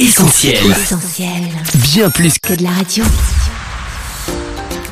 [0.00, 0.56] Essentiel.
[0.70, 1.42] Essentiel.
[1.74, 3.04] Bien plus que Que de la radio.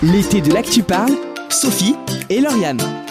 [0.02, 1.16] L'été de l'actu parle,
[1.48, 1.94] Sophie
[2.28, 3.07] et Lauriane.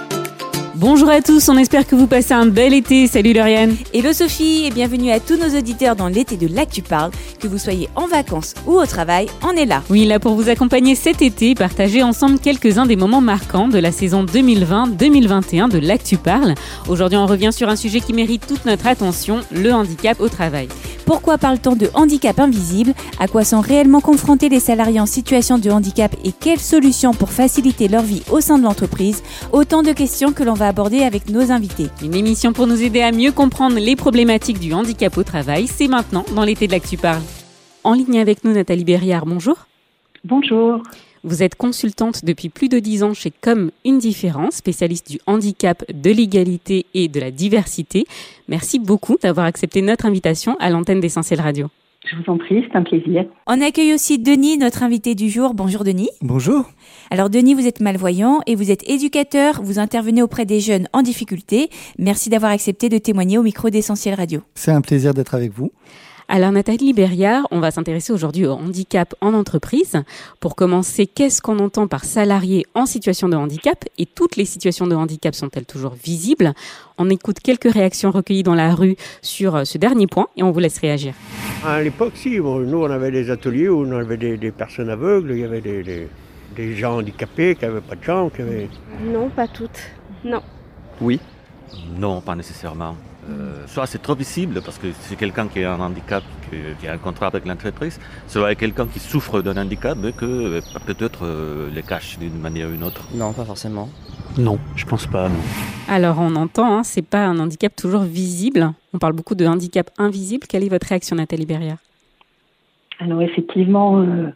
[0.79, 3.07] Bonjour à tous, on espère que vous passez un bel été.
[3.07, 3.75] Salut Lauriane.
[3.95, 7.09] Hello Sophie et bienvenue à tous nos auditeurs dans l'été de l'Actu Parle.
[7.39, 9.81] Que vous soyez en vacances ou au travail, on est là.
[9.89, 13.91] Oui, là pour vous accompagner cet été, partager ensemble quelques-uns des moments marquants de la
[13.91, 16.53] saison 2020-2021 de l'Actu Parle.
[16.87, 20.67] Aujourd'hui, on revient sur un sujet qui mérite toute notre attention, le handicap au travail.
[21.07, 22.93] Pourquoi parle-t-on de handicap invisible?
[23.17, 27.31] À quoi sont réellement confrontés les salariés en situation de handicap et quelles solutions pour
[27.31, 29.23] faciliter leur vie au sein de l'entreprise?
[29.53, 31.87] Autant de questions que l'on va aborder avec nos invités.
[32.03, 35.87] Une émission pour nous aider à mieux comprendre les problématiques du handicap au travail, c'est
[35.87, 37.21] maintenant dans l'été de l'Actu Parle.
[37.83, 39.55] En ligne avec nous, Nathalie Berriard, bonjour.
[40.23, 40.81] Bonjour.
[41.23, 45.83] Vous êtes consultante depuis plus de 10 ans chez Comme une différence, spécialiste du handicap,
[45.91, 48.05] de l'égalité et de la diversité.
[48.47, 51.69] Merci beaucoup d'avoir accepté notre invitation à l'antenne d'Essentiel Radio.
[52.09, 53.25] Je vous en prie, c'est un plaisir.
[53.47, 55.53] On accueille aussi Denis, notre invité du jour.
[55.53, 56.09] Bonjour Denis.
[56.21, 56.71] Bonjour.
[57.11, 61.01] Alors Denis, vous êtes malvoyant et vous êtes éducateur, vous intervenez auprès des jeunes en
[61.01, 61.69] difficulté.
[61.97, 64.41] Merci d'avoir accepté de témoigner au micro d'Essentiel Radio.
[64.55, 65.71] C'est un plaisir d'être avec vous.
[66.29, 69.95] Alors Nathalie Berriard, on va s'intéresser aujourd'hui au handicap en entreprise.
[70.41, 73.85] Pour commencer, qu'est-ce qu'on entend par salarié en situation de handicap?
[73.97, 76.53] Et toutes les situations de handicap sont-elles toujours visibles?
[76.97, 80.51] On écoute quelques réactions recueillies dans la rue sur euh, ce dernier point et on
[80.51, 81.13] vous laisse réagir.
[81.65, 84.89] À l'époque, si, bon, nous on avait des ateliers où on avait des, des personnes
[84.89, 86.07] aveugles, il y avait des, des-
[86.57, 88.67] des gens handicapés qui n'avaient pas de jambes, qui avaient...
[89.05, 89.79] Non, pas toutes.
[90.25, 90.41] Non.
[90.99, 91.19] Oui.
[91.97, 92.95] Non, pas nécessairement.
[93.29, 96.87] Euh, soit c'est trop visible parce que c'est quelqu'un qui a un handicap, qui, qui
[96.87, 101.25] a un contrat avec l'entreprise, soit quelqu'un qui souffre d'un handicap mais que euh, peut-être
[101.25, 103.03] euh, le cache d'une manière ou d'une autre.
[103.13, 103.89] Non, pas forcément.
[104.37, 105.39] Non, je pense pas, non.
[105.89, 108.71] Alors on entend, hein, c'est pas un handicap toujours visible.
[108.93, 110.47] On parle beaucoup de handicap invisible.
[110.47, 111.79] Quelle est votre réaction Nathalie Berriard
[112.99, 114.29] Alors effectivement, euh,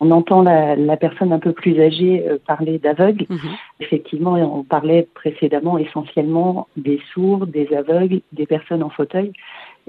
[0.00, 3.26] on entend la, la personne un peu plus âgée euh, parler d'aveugle.
[3.28, 3.38] Mhm.
[3.80, 9.32] Effectivement, on parlait précédemment essentiellement des sourds, des aveugles, des personnes en fauteuil.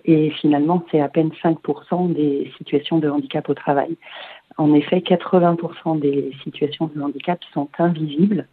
[0.05, 3.97] Et finalement, c'est à peine 5% des situations de handicap au travail.
[4.57, 8.47] En effet, 80% des situations de handicap sont invisibles,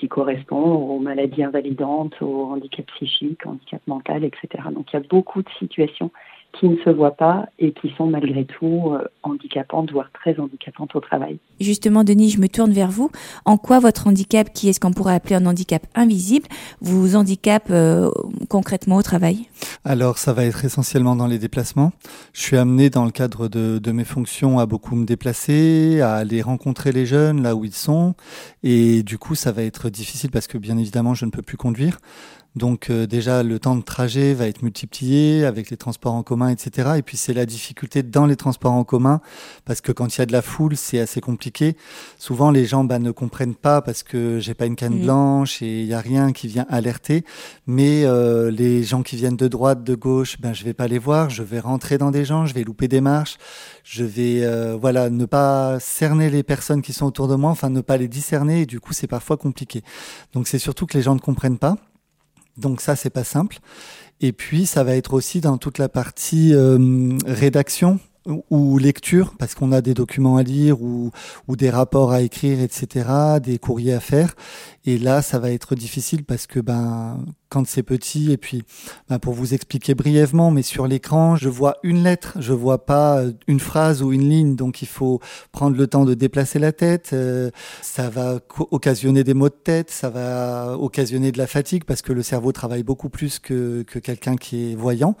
[0.00, 4.64] qui correspond aux maladies invalidantes, au handicap psychique, au handicap mental, etc.
[4.74, 6.10] Donc il y a beaucoup de situations
[6.58, 10.94] qui ne se voient pas et qui sont malgré tout euh, handicapantes, voire très handicapantes
[10.96, 11.38] au travail.
[11.60, 13.10] Justement Denis, je me tourne vers vous.
[13.44, 16.48] En quoi votre handicap, qui est ce qu'on pourrait appeler un handicap invisible,
[16.80, 18.10] vous handicape euh,
[18.48, 19.46] concrètement au travail?
[19.84, 21.92] Alors, ça va être essentiellement dans les déplacements.
[22.32, 26.14] Je suis amené dans le cadre de, de mes fonctions à beaucoup me déplacer, à
[26.14, 28.14] aller rencontrer les jeunes là où ils sont.
[28.62, 31.56] Et du coup, ça va être difficile parce que bien évidemment, je ne peux plus
[31.56, 31.98] conduire.
[32.56, 36.48] Donc euh, déjà, le temps de trajet va être multiplié avec les transports en commun,
[36.48, 36.90] etc.
[36.96, 39.20] Et puis c'est la difficulté dans les transports en commun
[39.64, 41.76] parce que quand il y a de la foule, c'est assez compliqué.
[42.18, 45.02] Souvent, les gens bah, ne comprennent pas parce que j'ai pas une canne Mhm.
[45.04, 47.24] blanche et il y a rien qui vient alerter.
[47.66, 50.98] Mais euh, les gens qui viennent de droite, de gauche, ben je vais pas les
[50.98, 51.30] voir.
[51.30, 53.38] Je vais rentrer dans des gens, je vais louper des marches,
[53.84, 57.70] je vais euh, voilà ne pas cerner les personnes qui sont autour de moi, enfin
[57.70, 58.62] ne pas les discerner.
[58.62, 59.82] Et du coup, c'est parfois compliqué.
[60.32, 61.76] Donc c'est surtout que les gens ne comprennent pas.
[62.60, 63.58] Donc ça, c'est pas simple.
[64.20, 67.98] Et puis, ça va être aussi dans toute la partie euh, rédaction
[68.50, 71.10] ou- lecture, parce qu'on a des documents à lire ou,
[71.48, 73.08] ou des rapports à écrire, etc.,
[73.42, 74.34] des courriers à faire.
[74.84, 78.62] Et là, ça va être difficile parce que ben, quand c'est petit, et puis
[79.08, 83.18] ben, pour vous expliquer brièvement, mais sur l'écran, je vois une lettre, je vois pas
[83.18, 85.20] euh, une phrase ou une ligne, donc il faut
[85.52, 87.10] prendre le temps de déplacer la tête.
[87.12, 87.50] euh,
[87.82, 88.38] ça va
[88.70, 92.52] occasionner des maux de tête, ça va occasionner de la fatigue parce que le cerveau
[92.52, 95.16] travaille beaucoup plus que, que quelqu'un qui est voyant.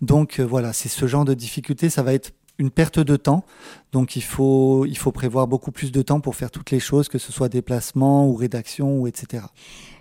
[0.00, 3.44] Donc euh, voilà, c'est ce genre de difficulté, ça va être une perte de temps.
[3.92, 7.08] Donc il faut, il faut prévoir beaucoup plus de temps pour faire toutes les choses,
[7.08, 9.44] que ce soit déplacement ou rédaction ou etc.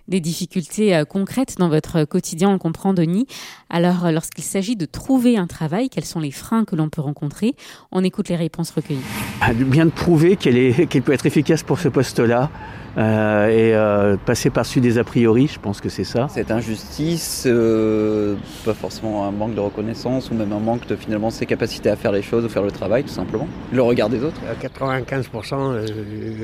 [0.07, 3.25] Des difficultés euh, concrètes dans votre quotidien, on le comprend Denis.
[3.69, 7.01] Alors euh, lorsqu'il s'agit de trouver un travail, quels sont les freins que l'on peut
[7.01, 7.55] rencontrer?
[7.91, 8.99] On écoute les réponses recueillies.
[9.41, 12.49] Ah, bien de prouver qu'elle est, qu'elle peut être efficace pour ce poste-là
[12.97, 16.27] euh, et euh, passer par-dessus des a priori, je pense que c'est ça.
[16.29, 18.35] Cette injustice, euh,
[18.65, 21.95] pas forcément un manque de reconnaissance ou même un manque de finalement ses capacités à
[21.95, 23.47] faire les choses ou faire le travail tout simplement.
[23.71, 24.39] Le regard des autres.
[24.47, 25.85] À 95%, euh,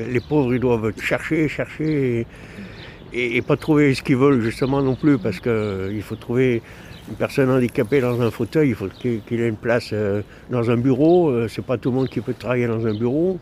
[0.09, 2.27] les pauvres, ils doivent chercher, chercher et,
[3.13, 6.61] et- pas trouver ce qu'ils veulent justement non plus parce qu'il faut trouver
[7.09, 10.69] une personne handicapée dans un fauteuil, il faut qu'il qu'il ait une place euh, dans
[10.71, 11.29] un bureau.
[11.29, 13.39] Euh, c'est pas tout le monde qui peut travailler dans un bureau.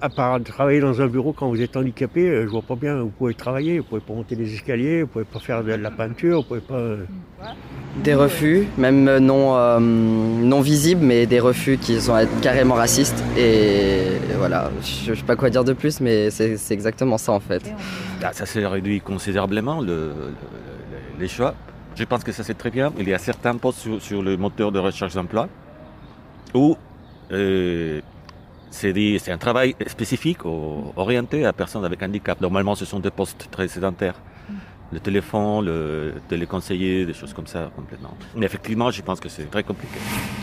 [0.00, 3.00] À, part travailler dans un bureau quand vous êtes handicapé, euh, je vois pas bien.
[3.00, 5.90] Vous pouvez travailler, vous pouvez pas monter des escaliers, vous pouvez pas faire de la
[5.90, 6.74] peinture, vous pouvez pas.
[6.74, 7.04] Euh.
[8.02, 13.22] Des refus, même non, euh, non visibles, mais des refus qui sont carrément racistes.
[13.36, 14.04] Et
[14.38, 17.62] voilà, je, sais pas quoi dire de plus, mais c'est exactement ça en fait.
[18.22, 19.82] Ah, ça s'est réduit considérablement
[21.18, 21.54] les choix.
[21.94, 22.92] Je pense que ça c'est très bien.
[22.98, 25.48] Il y a certains postes sur, le moteur de recherche d'emploi
[26.54, 26.76] où
[28.72, 32.40] c'est un travail spécifique orienté à personnes avec handicap.
[32.40, 34.20] Normalement, ce sont des postes très sédentaires.
[34.92, 38.14] Le téléphone, le téléconseiller, des choses comme ça, complètement.
[38.36, 39.98] Mais effectivement, je pense que c'est très compliqué.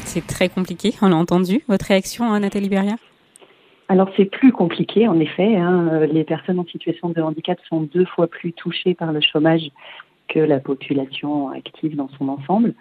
[0.06, 1.64] C'est très compliqué, on l'a entendu.
[1.68, 2.98] Votre réaction, hein, Nathalie Berrière?
[3.90, 5.56] Alors c'est plus compliqué en effet.
[5.56, 6.06] Hein.
[6.12, 9.72] Les personnes en situation de handicap sont deux fois plus touchées par le chômage
[10.28, 12.76] que la population active dans son ensemble.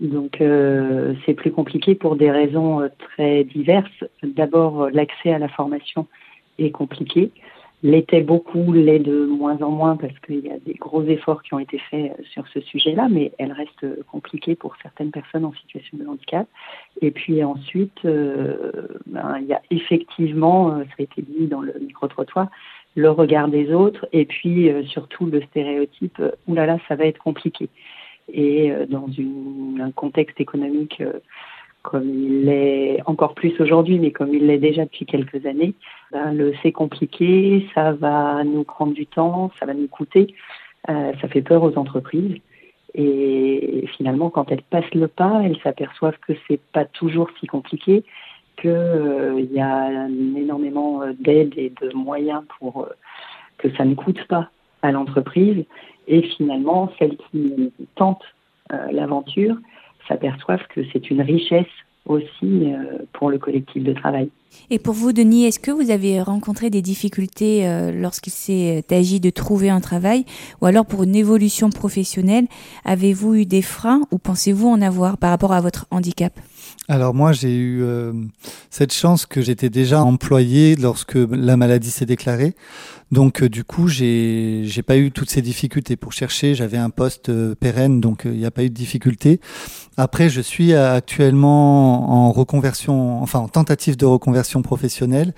[0.00, 4.04] Donc euh, c'est plus compliqué pour des raisons euh, très diverses.
[4.22, 6.06] D'abord, euh, l'accès à la formation
[6.58, 7.30] est compliqué.
[7.82, 11.54] L'était beaucoup, l'est de moins en moins parce qu'il y a des gros efforts qui
[11.54, 15.96] ont été faits sur ce sujet-là, mais elle reste compliquée pour certaines personnes en situation
[15.96, 16.48] de handicap.
[17.00, 22.48] Et puis ensuite, ben, il y a effectivement, ça a été dit dans le micro-trottoir,
[22.96, 27.68] le regard des autres et puis surtout le stéréotype, oulala, ça va être compliqué
[28.32, 29.08] et euh, dans
[29.80, 31.14] un contexte économique euh,
[31.82, 35.74] comme il l'est encore plus aujourd'hui, mais comme il l'est déjà depuis quelques années,
[36.12, 40.34] ben, le c'est compliqué, ça va nous prendre du temps, ça va nous coûter,
[40.90, 42.36] euh, ça fait peur aux entreprises.
[42.94, 48.02] Et finalement, quand elles passent le pas, elles s'aperçoivent que c'est pas toujours si compliqué,
[48.60, 52.88] qu'il y a énormément d'aides et de moyens pour
[53.58, 54.50] que ça ne coûte pas
[54.82, 55.64] à l'entreprise
[56.06, 58.24] et finalement, celles qui tentent
[58.72, 59.56] euh, l'aventure
[60.08, 61.66] s'aperçoivent que c'est une richesse
[62.06, 64.30] aussi euh, pour le collectif de travail.
[64.70, 69.20] Et pour vous, Denis, est-ce que vous avez rencontré des difficultés euh, lorsqu'il s'est agi
[69.20, 70.24] de trouver un travail?
[70.60, 72.46] Ou alors pour une évolution professionnelle
[72.84, 76.38] Avez-vous eu des freins ou pensez-vous en avoir par rapport à votre handicap?
[76.88, 77.82] Alors moi j'ai eu
[78.70, 82.54] cette chance que j'étais déjà employé lorsque la maladie s'est déclarée.
[83.10, 86.54] Donc euh, du coup, j'ai j'ai pas eu toutes ces difficultés pour chercher.
[86.54, 89.40] J'avais un poste euh, pérenne, donc euh, il n'y a pas eu de difficulté.
[89.96, 95.32] Après, je suis actuellement en reconversion, enfin en tentative de reconversion professionnelle,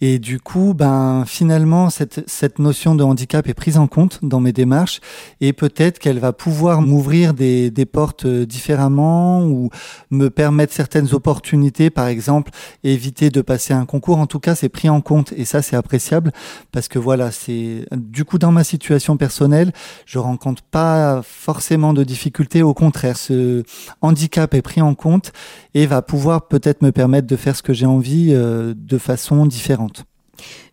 [0.00, 4.40] et du coup, ben finalement, cette cette notion de handicap est prise en compte dans
[4.40, 5.00] mes démarches,
[5.40, 9.70] et peut-être qu'elle va pouvoir m'ouvrir des des portes différemment ou
[10.10, 12.50] me permettre certaines opportunités, par exemple,
[12.82, 14.18] éviter de passer un concours.
[14.18, 16.32] En tout cas, c'est pris en compte, et ça c'est appréciable
[16.70, 19.72] parce que voilà voilà, c'est du coup dans ma situation personnelle,
[20.04, 22.60] je rencontre pas forcément de difficultés.
[22.60, 23.62] Au contraire, ce
[24.00, 25.30] handicap est pris en compte
[25.74, 28.43] et va pouvoir peut-être me permettre de faire ce que j'ai envie euh,
[28.76, 30.04] de façon différente.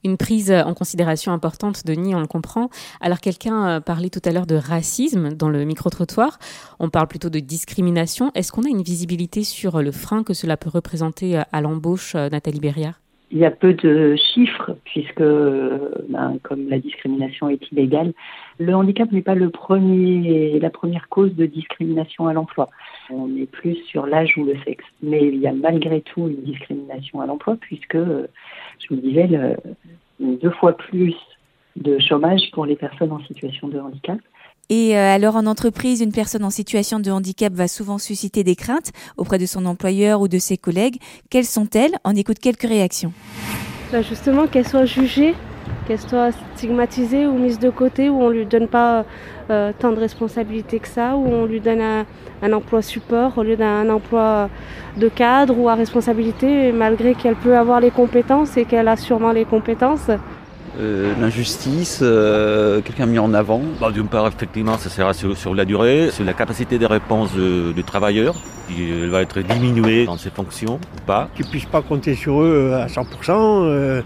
[0.03, 2.69] Une prise en considération importante, Denis, on le comprend.
[2.99, 6.39] Alors quelqu'un euh, parlait tout à l'heure de racisme dans le micro-trottoir.
[6.79, 8.31] On parle plutôt de discrimination.
[8.35, 12.15] Est-ce qu'on a une visibilité sur le frein que cela peut représenter euh, à l'embauche,
[12.15, 12.99] Nathalie Berrière?
[13.33, 18.11] Il y a peu de chiffres puisque, ben, comme la discrimination est illégale,
[18.59, 22.69] le handicap n'est pas le premier, la première cause de discrimination à l'emploi.
[23.11, 26.43] On est plus sur l'âge ou le sexe, mais il y a malgré tout une
[26.43, 29.27] discrimination à l'emploi puisque, je vous disais,
[30.19, 31.15] deux fois plus
[31.75, 34.19] de chômage pour les personnes en situation de handicap
[34.71, 38.55] et euh, alors en entreprise, une personne en situation de handicap va souvent susciter des
[38.55, 40.95] craintes auprès de son employeur ou de ses collègues.
[41.29, 41.91] Quelles sont-elles?
[42.05, 43.11] On écoute quelques réactions.
[43.91, 45.35] Bah, justement, qu'elle soit jugée,
[45.91, 49.03] qu'elle soit stigmatisée ou mise de côté, où on ne lui donne pas
[49.49, 53.57] euh, tant de responsabilités que ça, où on lui donne un, emploi support au lieu
[53.57, 54.49] d'un emploi
[54.97, 59.33] de cadre ou à responsabilité, malgré qu'elle peut avoir les compétences et qu'elle a sûrement
[59.33, 60.09] les compétences.
[60.79, 65.65] Euh, l'injustice, euh, quelqu'un mis en avant bah, D'une part, effectivement, ça sera sur, la
[65.65, 68.35] durée, sur la capacité de réponse du travailleur,
[68.69, 71.29] qui va être diminuée dans ses fonctions ou pas.
[71.35, 74.03] Qu'ils ne puissent pas compter sur eux à 100%.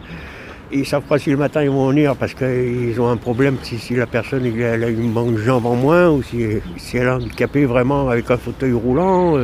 [0.72, 3.96] Ils savent pas si le matin ils vont venir parce qu'ils ont un problème si,
[3.96, 6.42] la personne elle a une manque de jambes en moins ou si,
[6.94, 9.38] elle est handicapée vraiment avec un fauteuil roulant.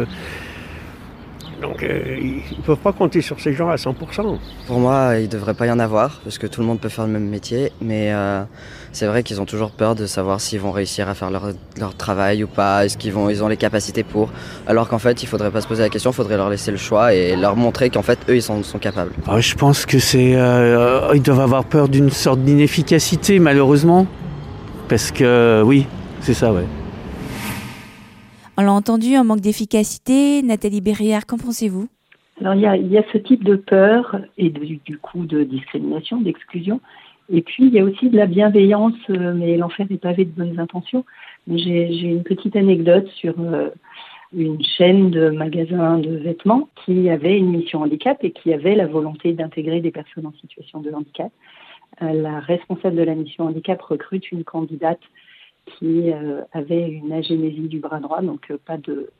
[1.61, 4.39] Donc euh, ils ne peuvent pas compter sur ces gens à 100%.
[4.67, 6.89] Pour moi, il ne devrait pas y en avoir, parce que tout le monde peut
[6.89, 8.43] faire le même métier, mais euh,
[8.91, 12.43] c'est vrai qu'ils ont toujours peur de savoir s'ils vont réussir à faire leur, travail
[12.43, 14.29] ou pas, est-ce qu'ils ils ont les capacités pour,
[14.67, 16.71] alors qu'en fait, il ne faudrait pas se poser la question, il faudrait leur laisser
[16.71, 19.11] le choix et leur montrer qu'en fait, eux, ils sont, sont capables.
[19.27, 20.35] Ah, je pense que c'est...
[20.35, 24.07] Euh, ils doivent avoir peur d'une sorte d'inefficacité, malheureusement,
[24.89, 25.87] parce que oui,
[26.19, 26.65] c'est ça, ouais.
[28.57, 30.43] On l'a entendu, un manque d'efficacité.
[30.43, 31.87] Nathalie Berrière, qu'en pensez-vous?
[32.41, 35.43] Alors il y, a, il y a ce type de peur et du coup de
[35.43, 36.81] discrimination, d'exclusion.
[37.31, 40.31] Et puis il y a aussi de la bienveillance, euh, mais l'enfer est pavé de
[40.31, 41.05] bonnes intentions.
[41.47, 43.69] J'ai une petite anecdote sur euh,
[44.33, 48.85] une chaîne de magasins de vêtements qui avait une mission handicap et qui avait la
[48.85, 51.31] volonté d'intégrer des personnes en situation de handicap.
[52.01, 55.01] Euh, la responsable de la mission handicap recrute une candidate
[55.77, 56.11] qui
[56.53, 59.11] avait une agénésie du bras droit, donc pas de,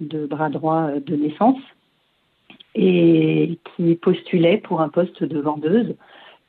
[0.00, 1.58] de bras droit de naissance,
[2.74, 5.96] et qui postulait pour un poste de vendeuse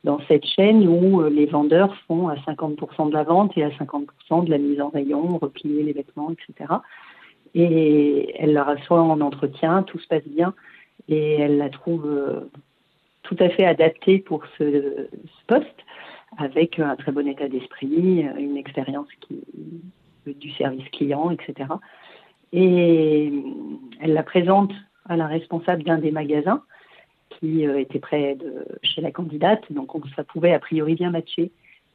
[0.08, 3.68] dans cette chaîne où euh, les vendeurs font à 50% de la vente et à
[3.68, 6.72] 50% de la mise en rayon, replier les vêtements, etc.
[7.54, 10.54] Et elle la reçoit en entretien, tout se passe bien,
[11.08, 12.50] et elle la trouve euh,
[13.22, 15.10] tout à fait adaptée pour ce,
[15.46, 15.80] poste,
[16.38, 19.08] avec un très bon état d'esprit, euh, une expérience
[20.24, 21.68] du service client, etc.
[22.54, 23.30] Et
[24.00, 24.72] elle la présente
[25.06, 26.62] à la responsable d'un des magasins
[27.38, 31.10] qui euh, était près de chez la candidate, donc on- ça pouvait a priori bien
[31.10, 31.50] matcher.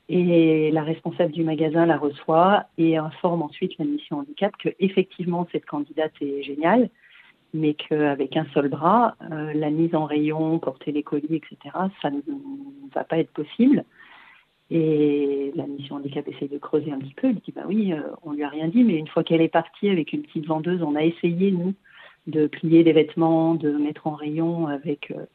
[0.09, 5.47] Et la responsable du magasin la reçoit et informe ensuite la mission handicap que effectivement
[5.51, 6.89] cette candidate est géniale,
[7.53, 11.57] mais qu'avec un seul bras, euh, la mise en rayon, porter les colis, etc.,
[12.01, 12.19] ça ne
[12.93, 13.85] va pas être possible.
[14.71, 17.27] Et la mission handicap essaye de creuser un petit peu.
[17.29, 19.47] Elle dit bah oui, euh, on lui a rien dit, mais une fois qu'elle est
[19.47, 21.73] partie avec une petite vendeuse, on a essayé nous
[22.27, 25.25] de plier des vêtements, de mettre en rayon avec euh,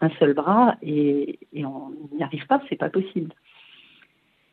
[0.00, 3.32] un seul bras, et, on n'y arrive pas, c'est pas possible.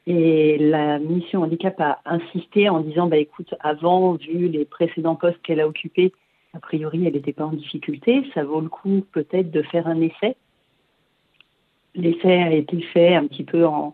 [0.08, 5.42] Et la mission handicap a insisté en disant bah écoute, avant, vu les précédents postes
[5.42, 6.14] qu'elle a occupés,
[6.54, 8.24] a priori, elle n'était pas en difficulté.
[8.34, 10.36] Ça vaut le coup peut-être de faire un essai.
[11.96, 13.94] L'essai a été fait un petit peu en,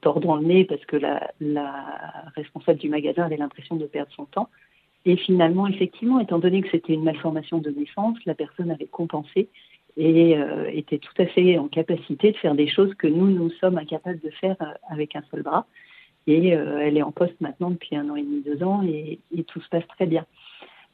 [0.00, 1.30] tordant le nez parce que la
[2.34, 4.48] responsable du magasin avait l'impression de perdre son temps.
[5.08, 9.48] Et finalement, effectivement, étant donné que c'était une malformation de naissance, la personne avait compensé
[9.96, 13.48] et euh, était tout à fait en capacité de faire des choses que nous, nous
[13.52, 15.64] sommes incapables de faire euh, avec un seul bras.
[16.26, 19.18] Et euh, elle est en poste maintenant depuis un an et demi, deux ans, et,
[19.44, 20.26] tout se passe très bien.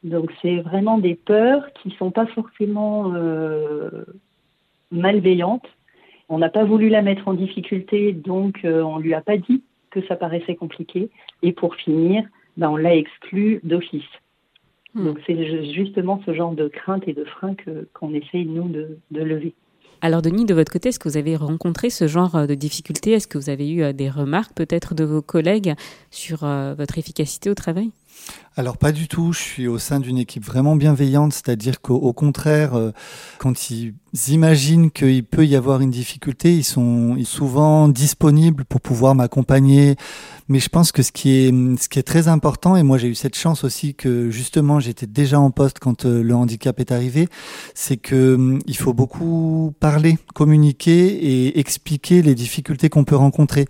[0.05, 3.11] Donc c'est vraiment des peurs qui sont pas forcément
[4.91, 5.67] malveillantes.
[6.29, 10.01] On n'a pas voulu la mettre en difficulté, donc on lui a pas dit que
[10.07, 11.09] ça paraissait compliqué.
[11.41, 12.23] Et pour finir,
[12.57, 14.03] ben, on l'a exclu d'office.
[14.93, 15.05] Hmm.
[15.05, 18.69] Donc c'est ju- justement ce genre de crainte et de frein que qu'on essaye nous
[18.69, 19.53] de, de lever.
[20.01, 23.11] Alors Denis, de votre côté, est-ce que vous avez rencontré ce genre euh, de difficultés?
[23.11, 25.73] Est-ce que vous avez eu euh, des remarques peut-être de vos collègues
[26.11, 27.91] sur euh, votre efficacité au travail?
[28.57, 32.13] Alors pas du tout, je suis au sein d'une équipe vraiment bienveillante, c'est-à-dire qu'au au
[32.13, 32.91] contraire, euh,
[33.37, 33.93] quand ils
[34.29, 39.97] imaginent qu'il peut y avoir une difficulté, ils sont souvent disponibles pour pouvoir m'accompagner.
[40.47, 43.09] Mais je pense que ce qui est, ce qui est très important, et moi j'ai
[43.09, 46.93] eu cette chance aussi que justement j'étais déjà en poste quand euh, le handicap est
[46.93, 47.27] arrivé,
[47.73, 53.65] c'est que hum, il faut beaucoup parler, communiquer et expliquer les difficultés qu'on peut rencontrer.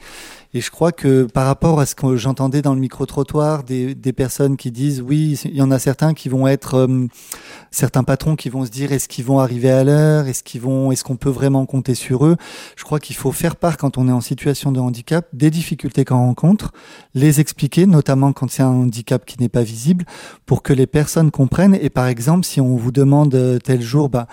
[0.56, 4.14] Et je crois que par rapport à ce que j'entendais dans le micro-trottoir, des, des
[4.14, 7.08] personnes qui disent oui, il y en a certains qui vont être, euh,
[7.72, 10.94] certains patrons qui vont se dire est-ce qu'ils vont arriver à l'heure, est-ce qu'ils vont,
[10.94, 12.38] est-ce qu'on peut vraiment compter sur eux?
[12.78, 16.06] Je crois qu'il faut faire part quand on est en situation de handicap des difficultés
[16.06, 16.72] qu'on rencontre,
[17.16, 20.06] les expliquer, notamment quand c'est un handicap qui n'est pas visible,
[20.46, 21.76] pour que les personnes comprennent.
[21.76, 24.28] Et par exemple, si on vous demande euh, tel jour, bah,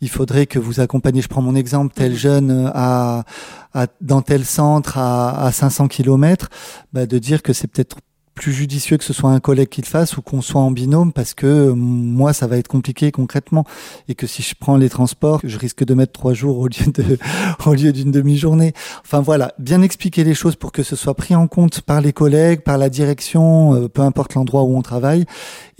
[0.00, 3.24] il faudrait que vous accompagniez, je prends mon exemple, tel jeune euh, à,
[3.74, 6.48] à- dans tel centre à, à 500 km,
[6.92, 7.96] bah, de dire que c'est peut-être
[8.38, 11.12] plus judicieux que ce soit un collègue qui le fasse ou qu'on soit en binôme
[11.12, 13.64] parce que euh, moi ça va être compliqué concrètement
[14.06, 16.92] et que si je prends les transports je risque de mettre trois jours au lieu
[16.94, 17.18] de
[17.66, 18.74] au lieu d'une demi-journée.
[19.04, 22.12] Enfin voilà bien expliquer les choses pour que ce soit pris en compte par les
[22.12, 25.24] collègues par la direction euh, peu importe l'endroit où on travaille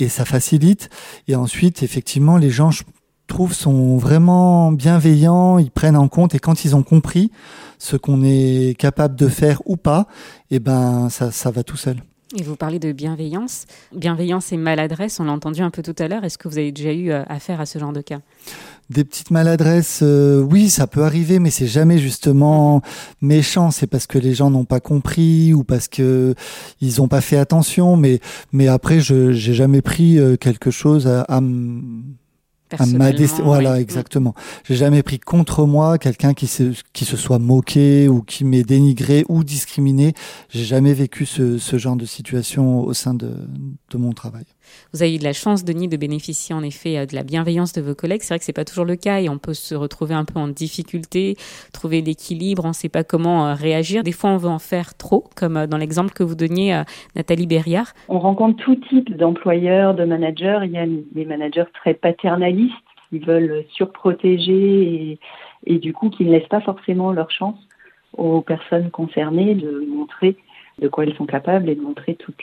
[0.01, 0.91] et ça facilite.
[1.29, 2.73] Et ensuite effectivement les gens
[3.29, 7.31] trouve sont vraiment bienveillants ils prennent en compte et quand ils ont compris
[7.79, 10.09] ce qu'on est capable de faire ou pas
[10.51, 11.99] et ben ça ça va tout seul
[12.37, 13.65] Et vous parlez de bienveillance.
[13.97, 16.25] Bienveillance et maladresse, on l'a entendu un peu tout à l'heure.
[16.25, 18.21] Est-ce que vous avez déjà eu euh, affaire à ce genre de cas?
[18.91, 22.83] Des petites maladresses, euh, oui, ça peut arriver, mais c'est jamais justement
[23.23, 23.71] méchant.
[23.71, 26.35] C'est parce que les gens n'ont pas compris ou parce que
[26.83, 27.97] ils ont pas fait attention.
[27.97, 28.21] Mais
[28.53, 32.03] mais après, je j'ai jamais pris euh, quelque chose à, à m-
[32.79, 33.11] à ma
[33.43, 33.81] voilà, ouais.
[33.81, 34.35] exactement.
[34.65, 38.63] J'ai jamais pris contre moi quelqu'un qui se qui se soit moqué ou qui m'ait
[38.63, 40.15] dénigré ou discriminé.
[40.51, 43.49] J'ai jamais vécu ce ce genre de situation au sein de
[43.91, 44.45] de mon travail.
[44.93, 47.73] Vous avez eu de la chance, Denis, de bénéficier en effet euh, de la bienveillance
[47.73, 48.23] de vos collègues.
[48.23, 50.39] C'est vrai que c'est pas toujours le cas et on peut se retrouver un peu
[50.39, 51.37] en difficulté,
[51.73, 54.03] trouver l'équilibre, on ne sait pas comment euh, réagir.
[54.03, 56.83] Des fois, on veut en faire trop, comme euh, dans l'exemple que vous donniez,
[57.17, 57.93] Nathalie Berriard.
[58.09, 60.61] On rencontre tout type d'employeurs, de managers.
[60.65, 62.75] Il y a des managers très paternalistes
[63.11, 65.19] qui veulent surprotéger et,
[65.67, 67.59] et du coup qui ne laissent pas forcément leur chance
[68.17, 70.37] aux personnes concernées de montrer
[70.81, 72.43] de quoi elles sont capables et de montrer toutes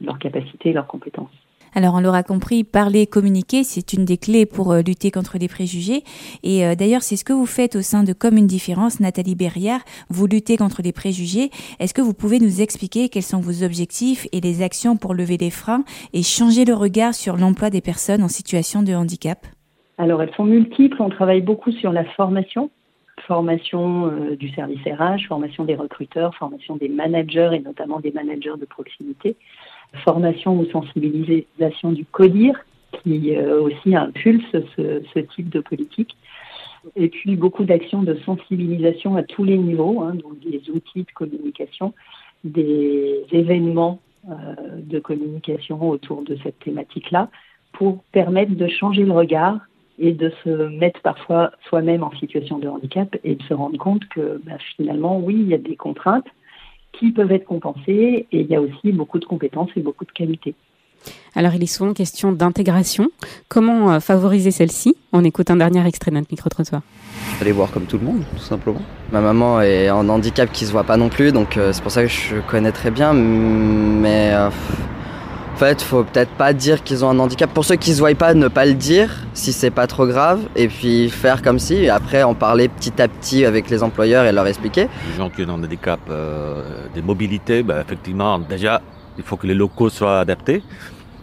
[0.00, 1.30] leurs leur capacités leurs compétences.
[1.74, 5.48] Alors on l'aura compris, parler, communiquer, c'est une des clés pour euh, lutter contre les
[5.48, 6.02] préjugés.
[6.42, 9.34] Et euh, d'ailleurs, c'est ce que vous faites au sein de Comme une différence, Nathalie
[9.34, 9.80] Berrière.
[10.08, 11.50] Vous luttez contre les préjugés.
[11.78, 15.36] Est-ce que vous pouvez nous expliquer quels sont vos objectifs et les actions pour lever
[15.36, 19.46] les freins et changer le regard sur l'emploi des personnes en situation de handicap?
[19.98, 21.02] Alors elles sont multiples.
[21.02, 22.70] On travaille beaucoup sur la formation
[23.26, 28.56] formation euh, du service RH, formation des recruteurs, formation des managers et notamment des managers
[28.58, 29.36] de proximité
[30.04, 32.54] formation ou sensibilisation du CODIR,
[33.02, 34.44] qui euh, aussi impulse
[34.76, 36.16] ce, type de politique.
[36.96, 41.12] Et puis beaucoup d'actions de sensibilisation à tous les niveaux, hein, donc des outils de
[41.14, 41.92] communication,
[42.44, 44.34] des événements euh,
[44.76, 47.28] de communication autour de cette thématique-là,
[47.72, 49.58] pour permettre de changer le regard
[49.98, 54.06] et de se mettre parfois soi-même en situation de handicap et de se rendre compte
[54.08, 56.26] que bah, finalement, oui, il y a des contraintes,
[56.92, 60.12] qui peuvent être compensés et il y a aussi beaucoup de compétences et beaucoup de
[60.12, 60.54] qualités.
[61.34, 63.08] Alors il est souvent question d'intégration.
[63.48, 64.96] Comment euh, favoriser celle-ci?
[65.12, 66.82] On écoute un dernier extrait de notre micro-trottoir.
[67.40, 68.82] Aller voir comme tout le monde, tout simplement.
[69.12, 71.92] Ma maman est en handicap qui se voit pas non plus, donc euh, c'est pour
[71.92, 73.12] ça que je connais très bien.
[73.12, 74.50] Mais euh,
[75.58, 77.50] fait, faut peut-être pas dire qu'ils ont un handicap.
[77.50, 80.40] Pour ceux qui se voient pas, ne pas le dire si c'est pas trop grave,
[80.54, 84.24] et puis faire comme si, et après en parler petit à petit avec les employeurs
[84.24, 84.88] et leur expliquer.
[85.10, 88.80] Les gens qui ont un handicap, euh, des mobilités, bah, effectivement, déjà,
[89.16, 90.62] il faut que les locaux soient adaptés.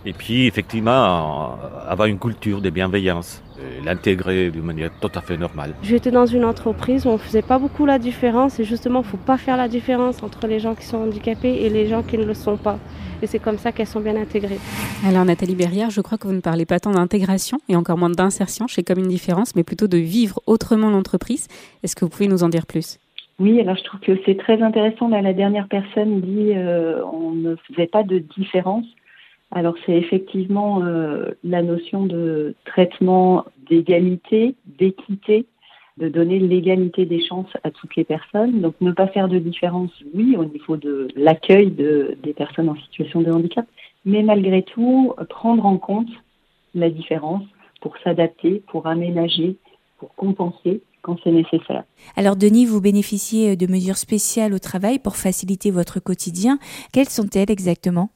[0.05, 1.57] Et puis, effectivement,
[1.87, 3.43] avoir une culture de bienveillance,
[3.83, 5.73] l'intégrer d'une manière tout à fait normale.
[5.81, 9.17] J'étais dans une entreprise où on faisait pas beaucoup la différence, et justement, il faut
[9.17, 12.25] pas faire la différence entre les gens qui sont handicapés et les gens qui ne
[12.25, 12.77] le sont pas
[13.21, 14.59] et c'est comme ça qu'elles sont bien intégrées.
[15.05, 18.09] Alors Nathalie Berrière, je crois que vous ne parlez pas tant d'intégration et encore moins
[18.09, 21.47] d'insertion chez Comme une différence, mais plutôt de vivre autrement l'entreprise.
[21.83, 22.99] Est-ce que vous pouvez nous en dire plus?
[23.39, 25.09] Oui, alors je trouve que c'est très intéressant.
[25.09, 28.85] Là, la dernière personne dit euh, on ne faisait pas de différence.
[29.51, 35.45] Alors c'est effectivement euh, la notion de traitement d'égalité, d'équité
[35.97, 38.61] de donner l'égalité des chances à toutes les personnes.
[38.61, 42.75] Donc ne pas faire de différence, oui, au niveau de l'accueil de, des personnes en
[42.75, 43.65] situation de handicap,
[44.03, 46.09] mais malgré tout prendre en compte
[46.73, 47.43] la différence
[47.81, 49.55] pour s'adapter, pour aménager,
[49.97, 51.83] pour compenser quand c'est nécessaire.
[52.15, 56.57] Alors Denis, vous bénéficiez de mesures spéciales au travail pour faciliter votre quotidien.
[56.91, 58.09] Quelles sont-elles exactement?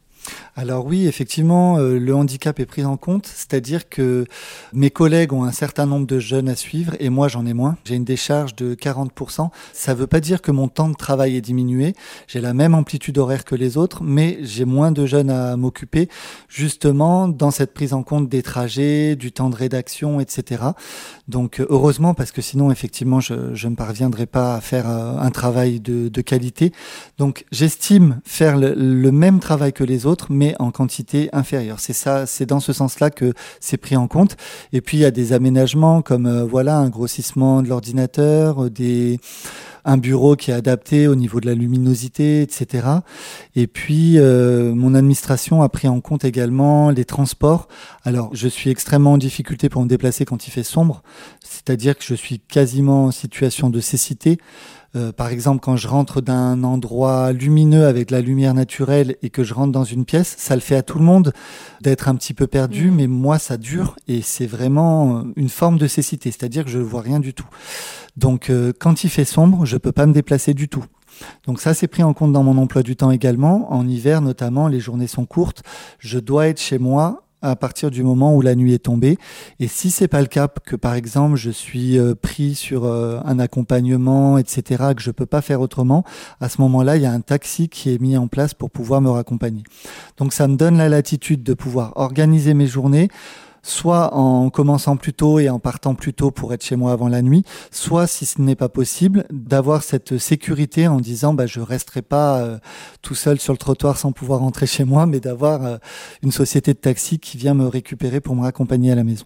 [0.55, 4.25] Alors oui, effectivement, euh, le handicap est pris en compte, c'est-à-dire que
[4.73, 7.77] mes collègues ont un certain nombre de jeunes à suivre et moi j'en ai moins.
[7.85, 9.49] J'ai une décharge de 40%.
[9.73, 11.95] Ça ne veut pas dire que mon temps de travail est diminué.
[12.27, 16.09] J'ai la même amplitude horaire que les autres, mais j'ai moins de jeunes à m'occuper,
[16.49, 20.63] justement dans cette prise en compte des trajets, du temps de rédaction, etc.
[21.27, 25.79] Donc heureusement, parce que sinon effectivement je, ne parviendrai pas à faire euh, un travail
[25.79, 26.73] de, qualité.
[27.17, 31.79] Donc j'estime faire le même travail que les autres mais en quantité inférieure.
[31.79, 34.37] C'est ça, c'est dans ce sens-là que c'est pris en compte.
[34.73, 38.69] Et puis il y a des aménagements comme euh, voilà un grossissement de l'ordinateur, euh,
[38.69, 39.19] des
[39.85, 42.87] un bureau qui est adapté au niveau de la luminosité, etc.
[43.55, 47.67] Et puis, euh, mon administration a pris en compte également les transports.
[48.03, 51.01] Alors, je suis extrêmement en difficulté pour me déplacer quand il fait sombre,
[51.41, 54.37] c'est-à-dire que je suis quasiment en situation de cécité.
[54.95, 59.29] Euh, par exemple, quand je rentre d'un endroit lumineux avec de la lumière naturelle et
[59.29, 61.33] que je rentre dans une pièce, ça le fait à tout le monde
[61.81, 62.95] d'être un petit peu perdu, mmh.
[62.95, 66.83] mais moi, ça dure et c'est vraiment une forme de cécité, c'est-à-dire que je ne
[66.83, 67.47] vois rien du tout.
[68.17, 70.83] Donc, euh, quand il fait sombre, je peux pas me déplacer du tout.
[71.45, 73.71] Donc ça, c'est pris en compte dans mon emploi du temps également.
[73.73, 75.63] En hiver, notamment, les journées sont courtes.
[75.99, 79.17] Je dois être chez moi à partir du moment où la nuit est tombée.
[79.59, 83.19] Et si c'est pas le cas, que par exemple je suis euh, pris sur euh,
[83.25, 86.03] un accompagnement, etc., que je peux pas faire autrement,
[86.39, 89.01] à ce moment-là, il y a un taxi qui est mis en place pour pouvoir
[89.01, 89.63] me raccompagner.
[90.17, 93.09] Donc ça me donne la latitude de pouvoir organiser mes journées
[93.61, 97.07] soit en commençant plus tôt et en partant plus tôt pour être chez moi avant
[97.07, 101.59] la nuit, soit si ce n'est pas possible, d'avoir cette sécurité en disant bah je
[101.59, 102.57] resterai pas euh,
[103.01, 105.77] tout seul sur le trottoir sans pouvoir rentrer chez moi, mais d'avoir euh,
[106.23, 109.25] une société de taxi qui vient me récupérer pour me raccompagner à la maison.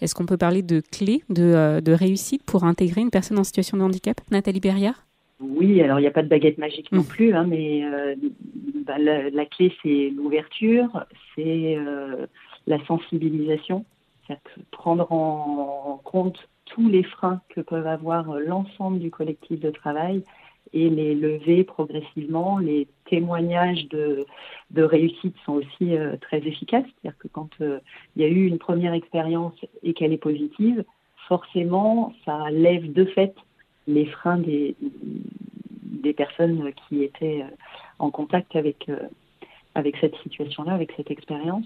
[0.00, 3.44] Est-ce qu'on peut parler de clés de, euh, de, réussite pour intégrer une personne en
[3.44, 5.06] situation de handicap, Nathalie Berriard
[5.40, 7.06] oui, alors il n'y a pas de baguette magique non mmh.
[7.06, 7.82] plus, hein, mais
[8.86, 11.76] bah, la, la, clé c'est l'ouverture, c'est
[12.66, 13.84] la sensibilisation,
[14.70, 20.22] prendre en compte tous les freins que peuvent avoir l'ensemble du collectif de travail
[20.72, 22.58] et les lever progressivement.
[22.58, 24.26] Les témoignages de,
[24.76, 26.84] réussite sont aussi euh, très efficaces.
[26.84, 27.78] C'est-à-dire que quand euh,
[28.16, 30.84] il y a eu une première expérience et qu'elle est positive,
[31.28, 33.34] forcément, ça lève de fait
[33.86, 34.74] les freins des,
[36.16, 37.54] personnes qui étaient euh,
[37.98, 38.86] en contact avec
[40.00, 41.64] cette situation-là, avec cette expérience.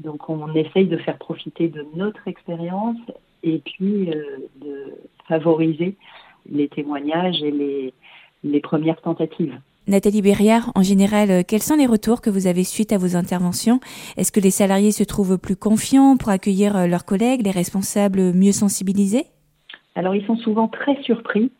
[0.00, 2.98] Donc on essaye de faire profiter de notre expérience
[3.42, 4.10] et puis
[4.60, 4.94] de
[5.26, 5.96] favoriser
[6.50, 7.92] les témoignages et les,
[8.44, 9.58] les premières tentatives.
[9.88, 13.16] Nathalie Berriard, en général, euh, quels sont les retours que vous avez suite à vos
[13.16, 13.80] interventions?
[14.18, 18.34] Est-ce que les salariés se trouvent plus confiants pour accueillir euh, leurs collègues, les responsables
[18.34, 19.24] mieux sensibilisés?
[19.94, 21.50] Alors, ils sont souvent très surpris.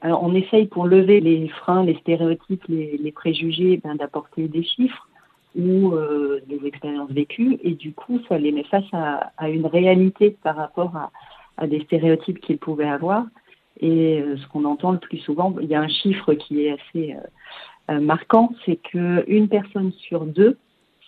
[0.00, 5.06] Alors, on essaye pour lever les freins, les stéréotypes, les, préjugés, ben, d'apporter des chiffres
[5.54, 7.58] ou euh, des expériences vécues.
[7.62, 10.92] Et du coup, ça les met face à, une réalité par rapport
[11.56, 13.24] à, des stéréotypes qu'ils pouvaient avoir.
[13.80, 16.72] Et euh, ce qu'on entend le plus souvent, il y a un chiffre qui est
[16.72, 17.16] assez
[17.90, 20.58] euh, marquant, c'est qu'une personne sur deux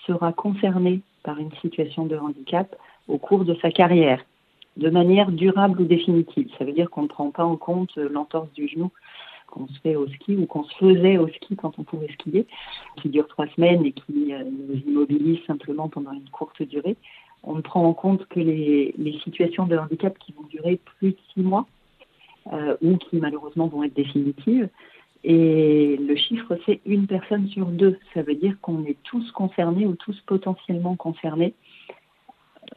[0.07, 2.77] sera concernée par une situation de handicap
[3.09, 4.25] au cours de sa carrière,
[4.77, 6.49] de manière durable ou définitive.
[6.59, 8.91] Ça veut dire qu'on ne prend pas en compte l'entorse du genou
[9.47, 12.47] qu'on se fait au ski ou qu'on se faisait au ski quand on pouvait skier,
[13.01, 16.97] qui dure trois semaines et qui nous immobilise simplement pendant une courte durée.
[17.43, 21.13] On ne prend en compte que les, les situations de handicap qui vont durer plus
[21.13, 21.67] de six mois
[22.53, 24.69] euh, ou qui malheureusement vont être définitives.
[25.25, 27.99] Et le chiffre, c'est une personne sur deux.
[28.15, 31.55] Ça veut dire qu'on est tous concernés ou tous potentiellement concernés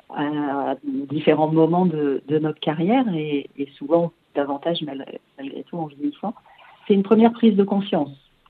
[0.10, 6.34] à différents moments de, notre carrière et, souvent davantage malgré, tout en vieillissant.
[6.90, 8.10] C'est une première prise de conscience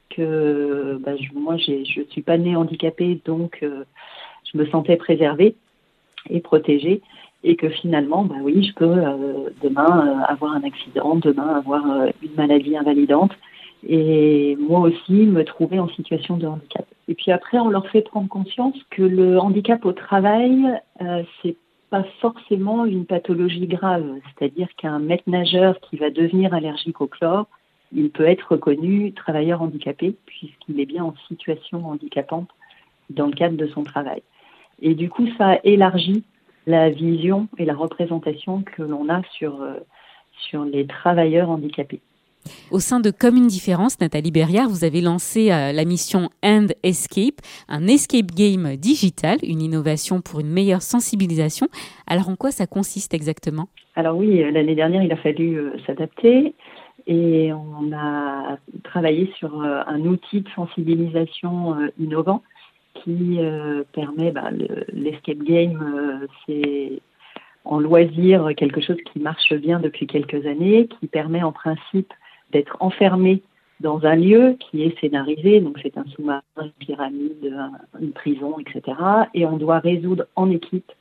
[0.10, 3.84] que bah, moi, je ne suis pas née handicapée, donc euh,
[4.50, 5.56] je me sentais préservée
[6.30, 7.02] et protégée
[7.44, 11.84] et que finalement, bah oui, je peux euh, demain euh, avoir un accident, demain avoir
[12.24, 13.34] une maladie invalidante,
[13.86, 16.86] et moi aussi me trouver en situation de handicap.
[17.10, 20.80] Et puis après, on leur fait prendre conscience que le handicap au travail,
[21.42, 21.56] c'est
[21.90, 24.06] pas forcément une pathologie grave.
[24.38, 27.48] C'est-à-dire qu'un maître nageur qui va devenir allergique au chlore,
[27.92, 32.50] il peut être reconnu travailleur handicapé puisqu'il est bien en situation handicapante
[33.10, 34.22] dans le cadre de son travail.
[34.82, 36.24] Et du coup, ça élargit
[36.68, 39.74] la vision et la représentation que l'on a sur, euh,
[40.50, 42.02] sur les travailleurs handicapés.
[42.72, 46.68] Au sein de Comme une différence, Nathalie Berriard, vous avez lancé euh, la mission End
[46.84, 51.68] Escape, un escape game digital, une innovation pour une meilleure sensibilisation.
[52.08, 53.68] Alors en quoi ça consiste exactement?
[53.96, 56.54] Alors oui, euh, l'année dernière, il a fallu s'adapter
[57.08, 62.44] et on a travaillé sur un outil de sensibilisation innovant
[63.04, 64.50] qui euh, permet, bah,
[64.94, 67.02] l'escape game, euh, c'est
[67.66, 72.14] en loisir quelque chose qui marche bien depuis quelques années, qui permet en principe
[72.52, 73.44] d'être enfermé
[73.80, 77.56] dans un lieu qui est scénarisé, donc c'est un sous-marin, une pyramide,
[78.02, 78.98] une prison, etc.
[79.34, 80.99] Et on doit résoudre en équipe, euh,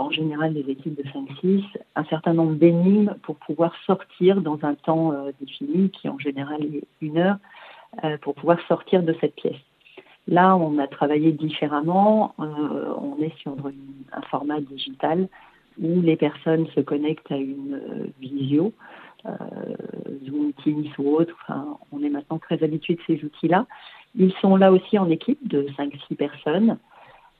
[0.00, 1.64] en général des équipes de 5-6,
[1.96, 6.84] un certain nombre d'énigmes pour pouvoir sortir dans un temps défini, qui en général est
[7.00, 7.36] une heure,
[8.22, 9.60] pour pouvoir sortir de cette pièce.
[10.28, 12.34] Là, on a travaillé différemment.
[12.38, 13.56] Euh, on est sur
[14.12, 15.28] un format digital
[15.80, 18.72] où les personnes se connectent à une euh, visio,
[19.26, 19.30] euh,
[20.24, 21.36] Zoom, Teams ou autre.
[21.90, 23.66] On est maintenant très habitué de ces outils-là.
[24.14, 26.78] Ils sont là aussi en équipe de 5-6 personnes.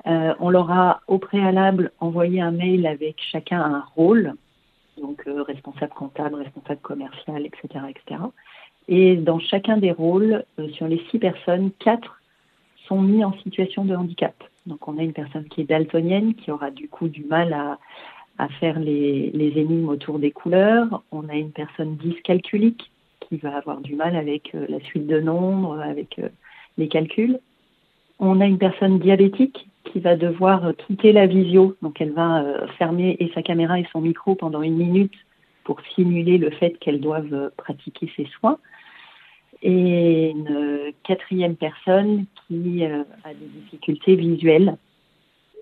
[0.04, 4.34] On leur a au préalable envoyé un mail avec chacun un rôle,
[5.00, 8.20] donc responsable comptable, responsable commercial, etc., etc.
[8.88, 12.20] Et dans chacun des rôles, sur les six personnes, quatre
[12.88, 14.34] sont mis en situation de handicap.
[14.66, 17.78] Donc on a une personne qui est daltonienne, qui aura du coup du mal à,
[18.58, 21.02] faire les, énigmes autour des couleurs.
[21.12, 25.20] On a une personne dyscalculique qui va avoir du mal avec euh, la suite de
[25.20, 26.28] nombres, avec euh,
[26.76, 27.38] les calculs.
[28.18, 32.66] On a une personne diabétique qui va devoir quitter la visio, donc elle va euh,
[32.78, 35.14] fermer et sa caméra et son micro pendant une minute
[35.64, 38.58] pour simuler le fait qu'elle doive pratiquer ses soins
[39.62, 44.76] et une quatrième personne qui euh, a des difficultés visuelles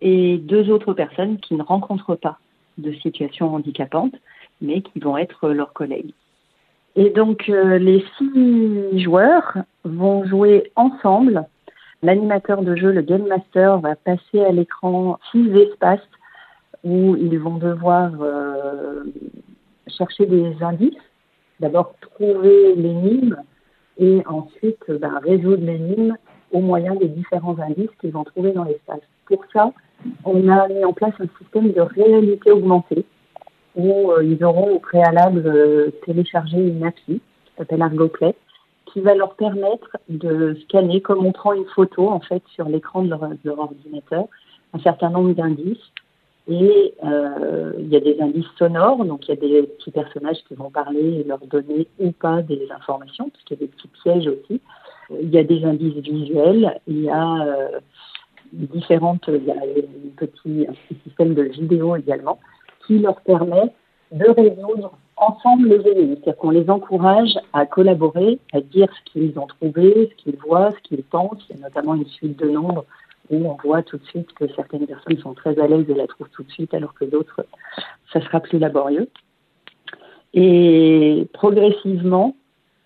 [0.00, 2.38] et deux autres personnes qui ne rencontrent pas
[2.78, 4.14] de situation handicapante,
[4.62, 6.12] mais qui vont être leurs collègues.
[6.96, 11.46] Et donc euh, les six joueurs vont jouer ensemble.
[12.02, 16.08] L'animateur de jeu, le game master, va passer à l'écran six espaces
[16.82, 19.04] où ils vont devoir euh,
[19.86, 20.94] chercher des indices.
[21.60, 23.36] D'abord trouver l'énigme
[23.98, 26.16] et ensuite ben, résoudre l'énigme
[26.52, 29.02] au moyen des différents indices qu'ils vont trouver dans l'espace.
[29.26, 29.70] Pour ça,
[30.24, 33.04] on a mis en place un système de réalité augmentée
[33.76, 38.34] où euh, ils auront au préalable euh, téléchargé une appli qui s'appelle ArgoPlay,
[38.92, 43.02] qui va leur permettre de scanner, comme on prend une photo en fait sur l'écran
[43.02, 44.26] de leur, ordinateur,
[44.72, 45.78] un certain nombre d'indices.
[46.48, 50.38] Et euh, il y a des indices sonores, donc il y a des petits personnages
[50.48, 53.72] qui vont parler et leur donner ou pas des informations, parce qu'il y a des
[53.72, 54.60] petits pièges aussi.
[55.10, 57.80] Il y a des indices visuels, il y a euh,
[58.52, 60.66] différentes, il y a un petit
[61.04, 62.40] système de vidéo également,
[62.86, 63.72] qui leur permet
[64.12, 66.14] de résoudre ensemble les énigmes.
[66.16, 70.70] C'est-à-dire qu'on les encourage à collaborer, à dire ce qu'ils ont trouvé, ce qu'ils voient,
[70.72, 71.44] ce qu'ils pensent.
[71.50, 72.84] Il y a notamment une suite de nombres
[73.30, 76.06] où on voit tout de suite que certaines personnes sont très à l'aise et la
[76.06, 77.46] trouvent tout de suite, alors que d'autres,
[78.12, 79.08] ça sera plus laborieux.
[80.34, 82.34] Et progressivement,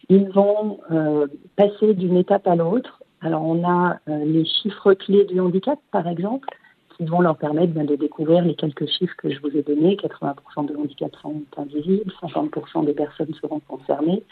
[0.09, 3.03] ils vont euh, passer d'une étape à l'autre.
[3.21, 6.49] Alors on a euh, les chiffres clés du handicap, par exemple,
[6.97, 9.97] qui vont leur permettre bien, de découvrir les quelques chiffres que je vous ai donnés.
[9.97, 14.23] 80% de handicaps sont invisibles, 50% des personnes seront concernées.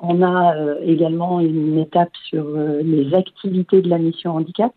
[0.00, 4.72] On a euh, également une étape sur euh, les activités de la mission handicap,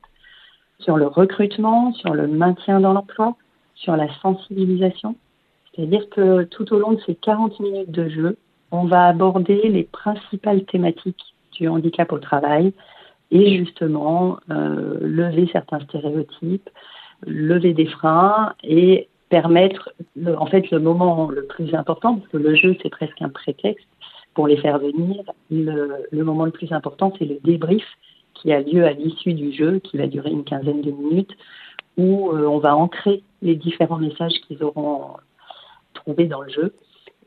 [0.80, 3.36] sur le recrutement, sur le maintien dans l'emploi,
[3.76, 5.16] sur la sensibilisation.
[5.74, 8.38] C'est-à-dire que tout au long de ces 40 minutes de jeu,
[8.72, 12.74] on va aborder les principales thématiques du handicap au travail
[13.32, 16.70] et justement euh, lever certains stéréotypes,
[17.26, 22.38] lever des freins et permettre, le, en fait, le moment le plus important, parce que
[22.38, 23.88] le jeu, c'est presque un prétexte
[24.34, 25.24] pour les faire venir.
[25.52, 27.84] Le, le moment le plus important, c'est le débrief
[28.36, 31.36] qui a lieu à l'issue du jeu, qui va durer une quinzaine de minutes,
[31.98, 35.16] où euh, on va ancrer les différents messages qu'ils auront
[35.94, 36.74] trouvés dans le jeu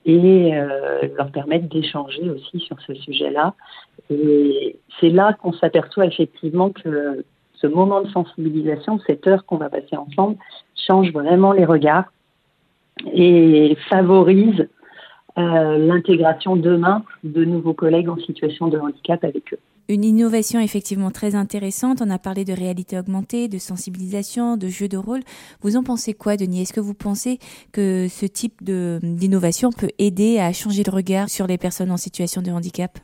[0.06, 3.54] et euh, leur permettre d'échanger aussi sur ce sujet-là.
[4.08, 7.24] Et c'est là qu'on s'aperçoit effectivement que
[7.60, 10.36] ce moment de sensibilisation, cette heure qu'on va passer ensemble,
[10.86, 12.10] change vraiment les regards
[13.12, 14.68] et favorise
[15.38, 19.58] euh, l'intégration demain de nouveaux collègues en situation de handicap avec eux.
[19.90, 22.00] Une innovation effectivement très intéressante.
[22.00, 25.20] On a parlé de réalité augmentée, de sensibilisation, de jeu de rôle.
[25.62, 26.62] Vous en pensez quoi, Denis?
[26.62, 27.40] Est-ce que vous pensez
[27.72, 32.40] que ce type d'innovation peut aider à changer le regard sur les personnes en situation
[32.40, 33.00] de handicap?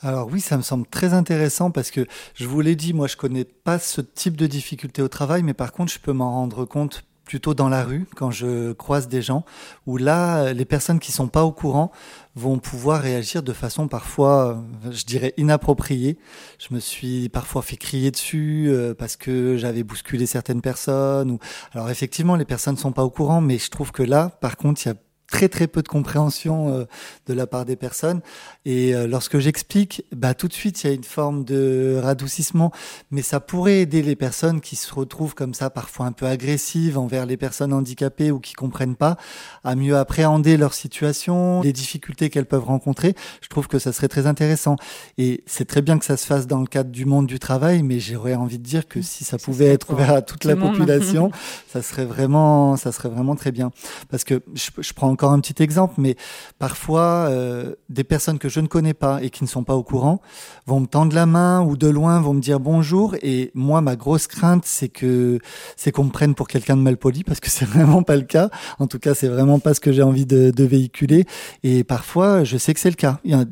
[0.00, 3.16] Alors oui, ça me semble très intéressant parce que je vous l'ai dit, moi je
[3.16, 6.64] connais pas ce type de difficulté au travail, mais par contre je peux m'en rendre
[6.64, 9.44] compte plutôt dans la rue quand je croise des gens
[9.86, 11.90] où là les personnes qui sont pas au courant
[12.36, 16.18] vont pouvoir réagir de façon parfois je dirais inappropriée.
[16.58, 21.38] Je me suis parfois fait crier dessus euh, parce que j'avais bousculé certaines personnes ou
[21.72, 24.82] alors effectivement les personnes sont pas au courant mais je trouve que là par contre
[24.84, 24.94] il y a
[25.26, 26.84] très très peu de compréhension euh,
[27.26, 28.20] de la part des personnes.
[28.64, 32.72] Et euh, lorsque j'explique, bah, tout de suite, il y a une forme de radoucissement.
[33.10, 36.98] Mais ça pourrait aider les personnes qui se retrouvent comme ça, parfois un peu agressives
[36.98, 39.16] envers les personnes handicapées ou qui comprennent pas,
[39.64, 43.14] à mieux appréhender leur situation, les difficultés qu'elles peuvent rencontrer.
[43.40, 44.76] Je trouve que ça serait très intéressant.
[45.18, 47.82] Et c'est très bien que ça se fasse dans le cadre du monde du travail,
[47.82, 51.30] mais j'aurais envie de dire que si ça, pouvait être ouvert à toute la population,
[51.68, 53.72] ça serait vraiment, ça serait vraiment très bien.
[54.10, 56.16] Parce que je, je prends encore un petit exemple, mais
[56.58, 59.82] parfois, euh, des personnes que je ne connais pas et qui ne sont pas au
[59.82, 60.20] courant
[60.66, 63.14] vont me tendre la main ou de loin vont me dire bonjour.
[63.22, 65.38] Et moi, ma grosse crainte, c'est que
[65.76, 68.22] c'est qu'on me prenne pour quelqu'un de mal poli, parce que c'est vraiment pas le
[68.22, 68.50] cas.
[68.78, 71.24] En tout cas, c'est vraiment pas ce que j'ai envie de véhiculer.
[71.62, 73.20] Et parfois, je sais que c'est le cas.
[73.24, 73.44] Il y a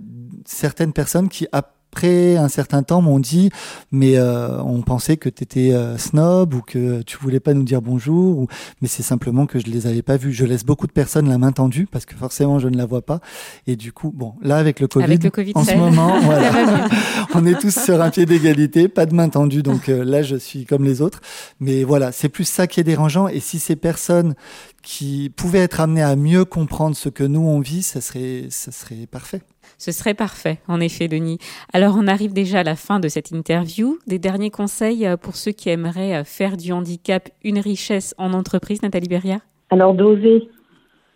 [0.44, 1.46] certaines personnes qui
[1.93, 3.51] après un certain temps m'ont dit
[3.91, 7.65] mais euh, on pensait que tu étais euh, snob ou que tu voulais pas nous
[7.65, 8.47] dire bonjour ou
[8.81, 10.33] mais c'est simplement que je les avais pas vus.
[10.33, 13.03] Je laisse beaucoup de personnes la main tendue parce que forcément je ne la vois
[13.03, 13.21] pas.
[13.67, 16.89] Et du coup bon là avec le Covid, avec le COVID en ce moment voilà,
[17.35, 19.63] on est tous sur un pied d'égalité pas de main tendue.
[19.63, 21.21] Donc euh, là je suis comme les autres.
[21.61, 23.29] Mais voilà c'est plus ça qui est dérangeant.
[23.29, 24.35] Et si ces personnes
[24.83, 28.73] qui pouvaient être amenées à mieux comprendre ce que nous on vit ça serait ça
[28.73, 29.43] serait parfait
[29.83, 31.38] ce serait parfait, en effet, Denis.
[31.73, 33.99] Alors, on arrive déjà à la fin de cette interview.
[34.07, 38.33] Des derniers conseils euh, pour ceux qui aimeraient euh, faire du handicap une richesse en
[38.33, 39.40] entreprise, Nathalie Berrière?
[39.71, 40.49] Alors, d'oser.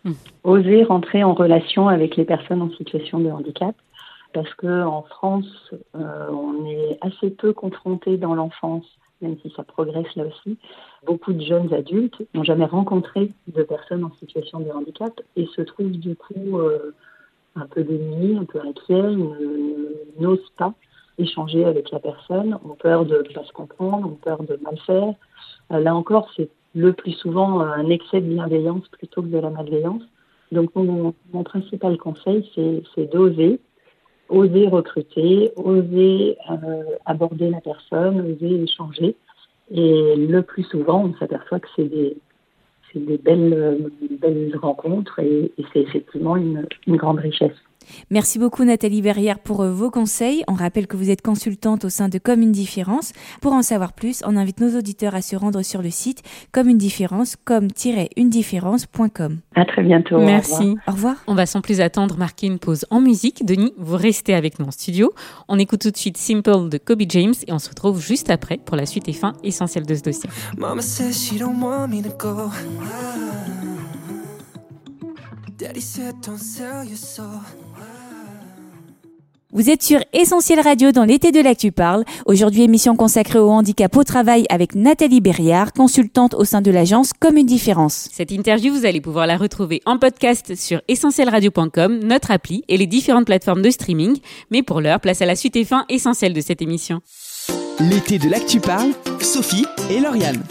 [0.03, 0.11] Mmh.
[0.43, 3.73] Oser rentrer en relation avec les personnes en situation de handicap.
[4.33, 8.85] Parce qu'en France, euh, on est assez peu confronté dans l'enfance,
[9.21, 10.57] même si ça progresse là aussi.
[11.05, 15.61] Beaucoup de jeunes adultes n'ont jamais rencontré de personnes en situation de handicap et se
[15.61, 16.93] trouvent du coup euh,
[17.57, 19.15] un peu démunis, un peu inquiets,
[20.19, 20.73] n'osent pas
[21.17, 24.77] échanger avec la personne, ont peur de ne pas se comprendre, ont peur de mal
[24.85, 25.13] faire.
[25.71, 29.49] Euh, là encore, c'est le plus souvent un excès de bienveillance plutôt que de la
[29.49, 30.03] malveillance.
[30.51, 33.59] Donc mon, mon principal conseil, c'est d'oser,
[34.29, 39.15] oser recruter, oser euh, aborder la personne, oser échanger.
[39.71, 42.17] Et le plus souvent, on s'aperçoit que c'est des,
[43.05, 47.55] des belles, belles rencontres et, c'est effectivement une grande richesse.
[48.09, 50.43] Merci beaucoup Nathalie Verrière pour euh, vos conseils.
[50.47, 53.13] On rappelle que vous êtes consultante au sein de Comme une différence.
[53.41, 56.69] Pour en savoir plus, on invite nos auditeurs à se rendre sur le site comme
[56.69, 59.39] une différence, comme-une-différence.com.
[59.55, 60.19] À très bientôt.
[60.19, 60.75] Merci.
[60.87, 61.15] Au revoir.
[61.27, 63.45] On va sans plus attendre marquer une pause en musique.
[63.45, 65.13] Denis, vous restez avec nous en studio.
[65.47, 68.57] On écoute tout de suite Simple de Kobe James et on se retrouve juste après
[68.57, 70.29] pour la suite et fin essentielle de ce dossier.
[70.57, 72.49] Mama says she don't want me to go.
[75.57, 77.41] Daddy said don't sell your soul.
[79.51, 82.03] Vous êtes sur Essentiel Radio dans l'été de l'actu parle.
[82.27, 87.11] Aujourd'hui, émission consacrée au handicap au travail avec Nathalie Berriard, consultante au sein de l'agence
[87.19, 88.07] Comme une différence.
[88.11, 92.85] Cette interview, vous allez pouvoir la retrouver en podcast sur essentielradio.com, notre appli et les
[92.85, 94.19] différentes plateformes de streaming.
[94.51, 97.01] Mais pour l'heure, place à la suite et fin essentielle de cette émission.
[97.79, 98.91] L'été de l'actu parle,
[99.21, 100.43] Sophie et Lauriane.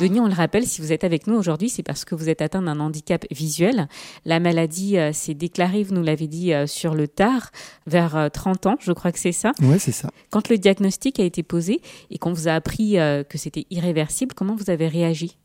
[0.00, 2.42] Denis, on le rappelle, si vous êtes avec nous aujourd'hui, c'est parce que vous êtes
[2.42, 3.88] atteint d'un handicap visuel.
[4.26, 7.50] La maladie euh, s'est déclarée, vous nous l'avez dit, euh, sur le tard,
[7.86, 9.52] vers euh, 30 ans, je crois que c'est ça.
[9.62, 10.10] Ouais, c'est ça.
[10.28, 11.80] Quand le diagnostic a été posé
[12.10, 15.38] et qu'on vous a appris euh, que c'était irréversible, comment vous avez réagi?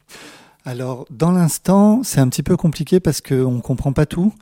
[0.65, 4.33] Alors, dans l'instant, c'est un petit peu compliqué parce qu'on ne comprend pas tout.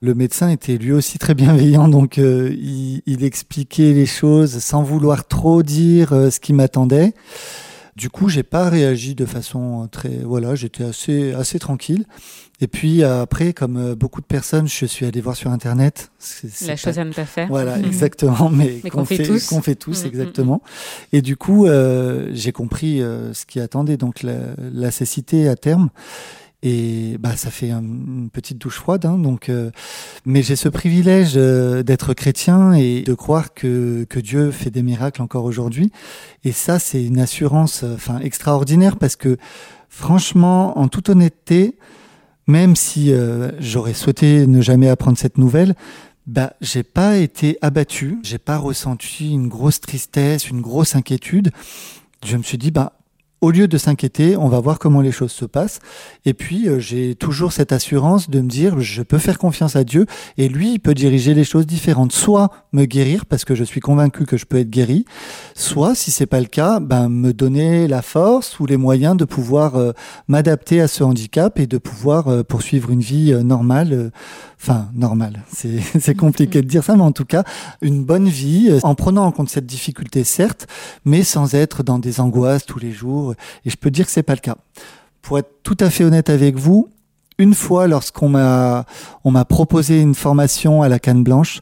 [0.00, 5.28] Le médecin était lui aussi très bienveillant, donc il, il expliquait les choses sans vouloir
[5.28, 7.14] trop dire ce qui m'attendait.
[7.96, 12.06] Du coup, j'ai pas réagi de façon très, voilà, j'étais assez, assez tranquille.
[12.60, 16.10] Et puis après, comme euh, beaucoup de personnes, je suis allé voir sur internet.
[16.18, 17.46] C'est La pas- chose à ne pas faire.
[17.48, 19.46] Voilà, exactement, mais, Mais qu'on fait tous.
[19.46, 20.62] qu'on fait tous, Mhm, exactement.
[21.12, 24.38] Et du coup, euh, j'ai compris euh, ce qui attendait, donc la,
[24.72, 25.90] la cécité à terme.
[26.66, 29.50] Et bah, ça fait un- une petite douche froide, hein, donc.
[29.50, 29.70] euh,
[30.24, 34.82] mais j'ai ce privilège euh, d'être chrétien et de croire que que Dieu fait des
[34.82, 35.92] miracles encore aujourd'hui.
[36.42, 39.36] Et ça, c'est une assurance, enfin, extraordinaire parce que,
[39.90, 41.76] franchement, en toute honnêteté,
[42.46, 45.74] même si euh, j'aurais souhaité ne jamais apprendre cette nouvelle,
[46.26, 51.50] bah, j'ai pas été abattu, j'ai pas ressenti une grosse tristesse, une grosse inquiétude.
[52.24, 52.94] Je me suis dit, bah,
[53.44, 55.80] au lieu de s'inquiéter, on va voir comment les choses se passent.
[56.24, 59.84] Et puis, euh, j'ai toujours cette assurance de me dire, je peux faire confiance à
[59.84, 60.06] Dieu
[60.38, 62.12] et lui, il peut diriger les choses différentes.
[62.12, 65.04] Soit me guérir parce que je suis convaincu que je peux être guéri,
[65.54, 69.26] soit, si c'est pas le cas, ben, me donner la force ou les moyens de
[69.26, 69.92] pouvoir euh,
[70.26, 74.10] m'adapter à ce handicap et de pouvoir euh, poursuivre une vie normale.
[74.58, 75.42] Enfin, normale.
[75.52, 77.44] C'est compliqué de dire ça, mais en tout cas,
[77.82, 80.66] une bonne vie en prenant en compte cette difficulté, certes,
[81.04, 83.33] mais sans être dans des angoisses tous les jours.
[83.64, 84.56] Et je peux dire que c'est pas le cas.
[85.22, 86.88] Pour être tout à fait honnête avec vous,
[87.38, 88.84] une fois, lorsqu'on m'a
[89.24, 91.60] on m'a proposé une formation à la canne blanche,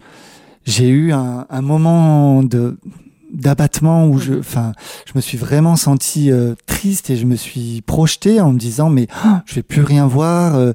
[0.64, 2.76] j'ai eu un, moment de
[3.32, 4.72] d'abattement où je enfin
[5.06, 8.90] je me suis vraiment senti euh, triste et je me suis projeté en me disant
[8.90, 10.72] mais oh, je vais plus rien voir euh.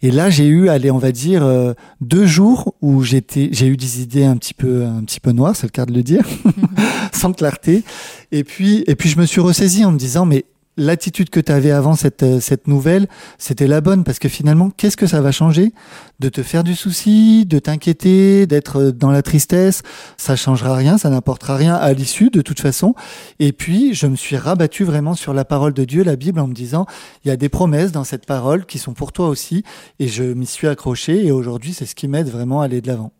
[0.00, 3.76] et là j'ai eu allez on va dire euh, deux jours où j'étais j'ai eu
[3.76, 6.24] des idées un petit peu un petit peu noires c'est le cas de le dire
[7.18, 7.84] sans clarté
[8.32, 10.44] et puis et puis je me suis ressaisi en me disant mais
[10.78, 14.70] l'attitude que tu avais avant cette, euh, cette nouvelle, c'était la bonne parce que finalement,
[14.70, 15.74] qu'est-ce que ça va changer
[16.20, 19.82] De te faire du souci, de t'inquiéter, d'être euh, dans la tristesse,
[20.16, 22.94] ça changera rien, ça n'apportera rien à l'issue de toute façon.
[23.40, 26.46] Et puis, je me suis rabattu vraiment sur la parole de Dieu, la Bible, en
[26.46, 26.86] me disant,
[27.24, 29.64] il y a des promesses dans cette parole qui sont pour toi aussi,
[29.98, 32.86] et je m'y suis accroché, et aujourd'hui, c'est ce qui m'aide vraiment à aller de
[32.86, 33.12] l'avant.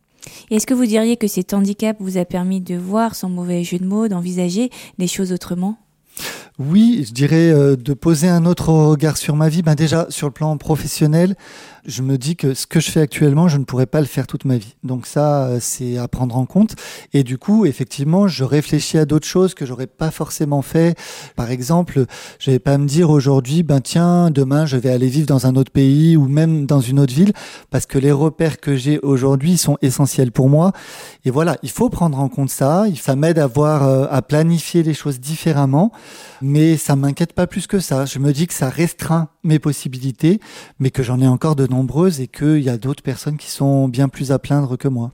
[0.50, 3.78] Est-ce que vous diriez que cet handicap vous a permis de voir, sans mauvais jeu
[3.78, 5.76] de mots, d'envisager les choses autrement?
[6.58, 9.62] Oui, je dirais euh, de poser un autre regard sur ma vie.
[9.62, 11.36] Ben déjà, sur le plan professionnel,
[11.86, 14.26] je me dis que ce que je fais actuellement, je ne pourrais pas le faire
[14.26, 14.74] toute ma vie.
[14.82, 16.74] Donc ça, euh, c'est à prendre en compte.
[17.12, 20.98] Et du coup, effectivement, je réfléchis à d'autres choses que j'aurais pas forcément fait.
[21.36, 22.06] Par exemple,
[22.40, 25.54] je vais pas me dire aujourd'hui, ben tiens, demain, je vais aller vivre dans un
[25.54, 27.34] autre pays ou même dans une autre ville,
[27.70, 30.72] parce que les repères que j'ai aujourd'hui sont essentiels pour moi.
[31.24, 32.84] Et voilà, il faut prendre en compte ça.
[33.00, 35.92] Ça m'aide à voir, euh, à planifier les choses différemment
[36.48, 38.06] mais ça m'inquiète pas plus que ça.
[38.06, 40.40] Je me dis que ça restreint mes possibilités,
[40.78, 43.86] mais que j'en ai encore de nombreuses et qu'il y a d'autres personnes qui sont
[43.86, 45.12] bien plus à plaindre que moi.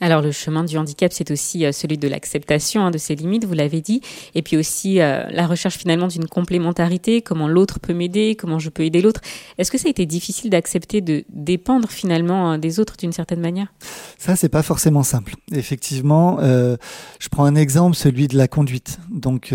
[0.00, 3.46] Alors le chemin du handicap, c'est aussi euh, celui de l'acceptation hein, de ses limites,
[3.46, 4.02] vous l'avez dit,
[4.34, 8.68] et puis aussi euh, la recherche finalement d'une complémentarité, comment l'autre peut m'aider, comment je
[8.68, 9.22] peux aider l'autre?
[9.56, 13.40] Est-ce que ça a été difficile d'accepter de dépendre finalement euh, des autres d'une certaine
[13.40, 13.72] manière?
[14.18, 15.34] Ça, c'est pas forcément simple.
[15.52, 18.98] Effectivement, je prends un exemple, celui de la conduite.
[19.10, 19.54] Donc,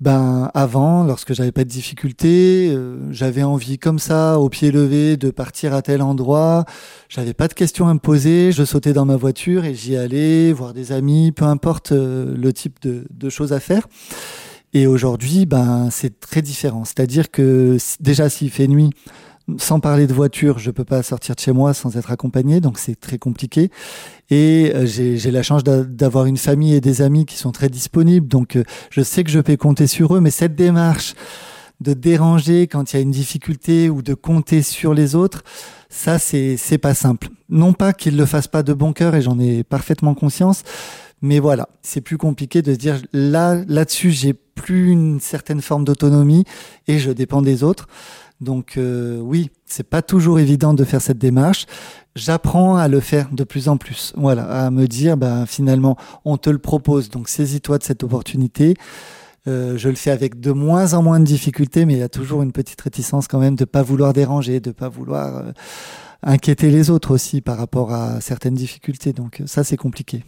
[0.00, 2.76] ben avant, lorsque j'avais pas de difficultés,
[3.10, 6.64] j'avais envie comme ça, au pied levé, de partir à tel endroit.
[7.08, 8.50] J'avais pas de questions à me poser.
[8.52, 12.52] Je sautais dans ma voiture et j'y allais voir des amis, peu importe euh, le
[12.52, 13.88] type de, choses à faire.
[14.72, 16.84] Et aujourd'hui, ben c'est très différent.
[16.84, 18.90] C'est-à-dire que déjà s'il fait nuit,
[19.58, 22.78] sans parler de voiture, je peux pas sortir de chez moi sans être accompagné, donc
[22.78, 23.70] c'est très compliqué.
[24.30, 28.28] Et euh, j'ai la chance d'avoir une famille et des amis qui sont très disponibles,
[28.28, 30.20] donc euh, je sais que je peux compter sur eux.
[30.20, 31.14] Mais cette démarche
[31.82, 35.42] de déranger quand il y a une difficulté ou de compter sur les autres,
[35.88, 37.28] ça c'est c'est pas simple.
[37.48, 40.62] Non pas qu'ils le fassent pas de bon cœur et j'en ai parfaitement conscience,
[41.20, 45.84] mais voilà, c'est plus compliqué de se dire là là-dessus j'ai plus une certaine forme
[45.84, 46.44] d'autonomie
[46.88, 47.88] et je dépends des autres.
[48.42, 51.66] Donc euh, oui, c'est pas toujours évident de faire cette démarche.
[52.16, 54.12] J'apprends à le faire de plus en plus.
[54.16, 58.74] Voilà, à me dire, ben finalement, on te le propose, donc saisis-toi de cette opportunité.
[59.48, 62.08] Euh, je le fais avec de moins en moins de difficultés, mais il y a
[62.08, 65.52] toujours une petite réticence quand même de pas vouloir déranger, de pas vouloir euh,
[66.22, 69.12] inquiéter les autres aussi par rapport à certaines difficultés.
[69.12, 70.24] Donc ça, c'est compliqué.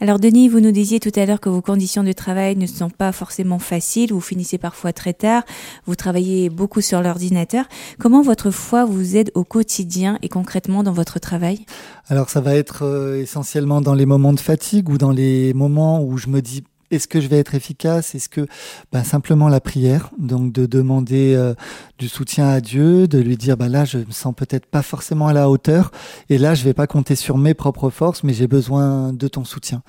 [0.00, 2.90] Alors Denis, vous nous disiez tout à l'heure que vos conditions de travail ne sont
[2.90, 5.42] pas forcément faciles, vous finissez parfois très tard,
[5.86, 7.66] vous travaillez beaucoup sur l'ordinateur.
[7.98, 11.66] Comment votre foi vous aide au quotidien et concrètement dans votre travail?
[12.08, 16.02] Alors ça va être euh, essentiellement dans les moments de fatigue ou dans les moments
[16.02, 18.14] où je me dis est-ce que je vais être efficace?
[18.14, 18.46] Est-ce que
[18.92, 21.54] ben, simplement la prière, donc de demander euh,
[21.98, 25.28] du soutien à Dieu, de lui dire ben là je me sens peut-être pas forcément
[25.28, 25.90] à la hauteur,
[26.30, 29.44] et là je vais pas compter sur mes propres forces, mais j'ai besoin de ton
[29.44, 29.82] soutien.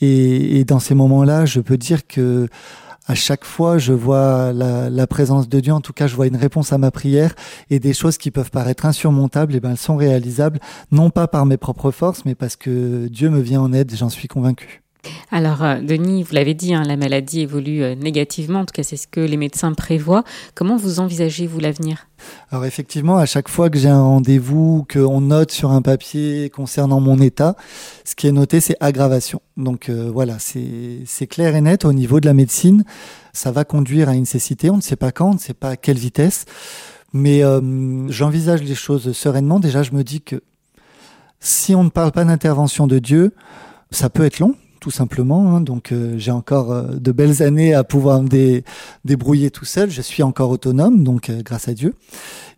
[0.00, 2.48] Et, et dans ces moments-là, je peux dire que
[3.06, 5.72] à chaque fois, je vois la, la, présence de Dieu.
[5.72, 7.34] En tout cas, je vois une réponse à ma prière
[7.68, 9.54] et des choses qui peuvent paraître insurmontables.
[9.56, 10.60] Et ben, elles sont réalisables,
[10.92, 13.92] non pas par mes propres forces, mais parce que Dieu me vient en aide.
[13.94, 14.81] J'en suis convaincu.
[15.30, 18.82] Alors, euh, Denis, vous l'avez dit, hein, la maladie évolue euh, négativement, en tout cas
[18.82, 20.24] c'est ce que les médecins prévoient.
[20.54, 22.06] Comment vous envisagez-vous l'avenir?
[22.50, 27.00] Alors effectivement, à chaque fois que j'ai un rendez-vous, qu'on note sur un papier concernant
[27.00, 27.56] mon état,
[28.04, 29.40] ce qui est noté, c'est aggravation.
[29.56, 32.84] Donc euh, voilà, c'est clair et net au niveau de la médecine.
[33.32, 35.70] Ça va conduire à une cécité, on ne sait pas quand, on ne sait pas
[35.70, 36.44] à quelle vitesse.
[37.14, 37.42] Mais
[38.08, 39.60] j'envisage les choses sereinement.
[39.60, 40.42] Déjà, je me dis que
[41.40, 43.34] si on ne parle pas d'intervention de Dieu,
[43.90, 45.54] ça peut être long tout simplement.
[45.54, 45.60] Hein.
[45.60, 48.62] Donc euh, j'ai encore euh, de belles années à pouvoir me
[49.04, 49.90] débrouiller tout seul.
[49.90, 51.94] Je suis encore autonome, donc euh, grâce à Dieu.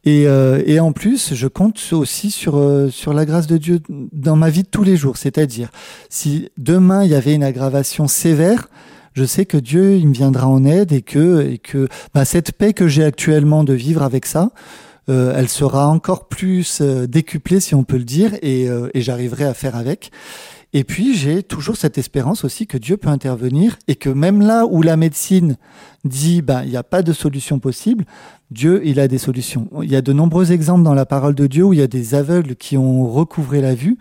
[0.07, 0.25] Et,
[0.67, 4.63] et, en plus, je compte aussi sur sur la grâce de Dieu dans ma vie
[4.63, 5.17] de tous les jours.
[5.17, 5.71] C'est-à-dire,
[6.11, 8.69] si demain il y avait une aggravation sévère,
[9.15, 12.53] je sais que Dieu il me viendra en aide et que et que bah, cette
[12.53, 14.51] paix que j'ai actuellement de vivre avec ça.
[15.09, 19.75] elle sera encore plus décuplée si on peut le dire et, et j'arriverai à faire
[19.75, 20.11] avec.
[20.77, 24.67] Et puis j'ai toujours cette espérance aussi que Dieu peut intervenir et que même là
[24.67, 25.57] où la médecine
[26.05, 28.05] dit ben il n'y a pas de solution possible,
[28.51, 29.69] Dieu il a des solutions.
[29.83, 31.87] Il y a de nombreux exemples dans la parole de Dieu où il y a
[31.87, 33.99] des aveugles qui ont recouvré la vue.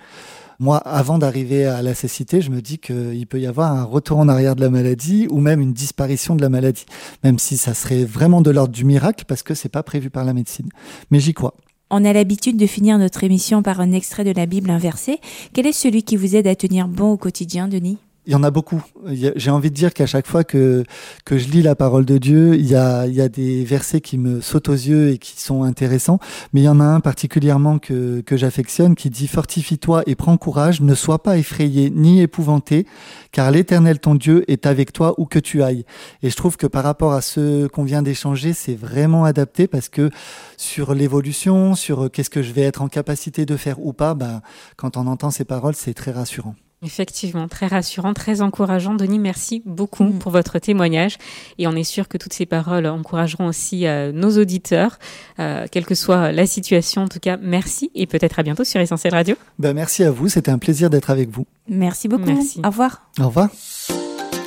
[0.60, 4.18] Moi, avant d'arriver à la cécité, je me dis qu'il peut y avoir un retour
[4.18, 6.86] en arrière de la maladie ou même une disparition de la maladie,
[7.24, 10.26] même si ça serait vraiment de l'ordre du miracle parce que c'est pas prévu par
[10.26, 10.70] la médecine.
[11.12, 11.54] Mais j'y crois.
[11.96, 15.20] On a l'habitude de finir notre émission par un extrait de la Bible inversé.
[15.54, 18.00] Quel est celui qui vous aide à tenir bon au quotidien, Denis?
[18.26, 18.82] Il y en a beaucoup.
[19.06, 20.84] J'ai envie de dire qu'à chaque fois que,
[21.26, 24.00] que je lis la parole de Dieu, il y, a, il y a des versets
[24.00, 26.20] qui me sautent aux yeux et qui sont intéressants.
[26.54, 30.38] Mais il y en a un particulièrement que, que j'affectionne qui dit Fortifie-toi et prends
[30.38, 32.88] courage, ne sois pas effrayé ni épouvanté,
[33.32, 35.86] car l'Éternel ton Dieu est avec toi où que tu ailles.
[36.22, 39.90] Et je trouve que par rapport à ce qu'on vient d'échanger, c'est vraiment adapté parce
[39.90, 40.10] que
[40.56, 44.42] sur l'évolution, sur qu'est-ce que je vais être en capacité de faire ou pas, bah,
[44.78, 46.56] quand on entend ces paroles, c'est très rassurant.
[46.84, 48.94] Effectivement, très rassurant, très encourageant.
[48.94, 50.20] Denis, merci beaucoup mm.
[50.20, 51.18] pour votre témoignage.
[51.58, 55.00] Et on est sûr que toutes ces paroles encourageront aussi euh, nos auditeurs,
[55.40, 57.04] euh, quelle que soit la situation.
[57.04, 59.36] En tout cas, merci et peut-être à bientôt sur Essentiel Radio.
[59.60, 61.46] Ben, merci à vous, c'était un plaisir d'être avec vous.
[61.68, 62.26] Merci beaucoup.
[62.26, 62.60] Merci.
[62.64, 63.10] Au revoir.
[63.20, 63.50] Au revoir.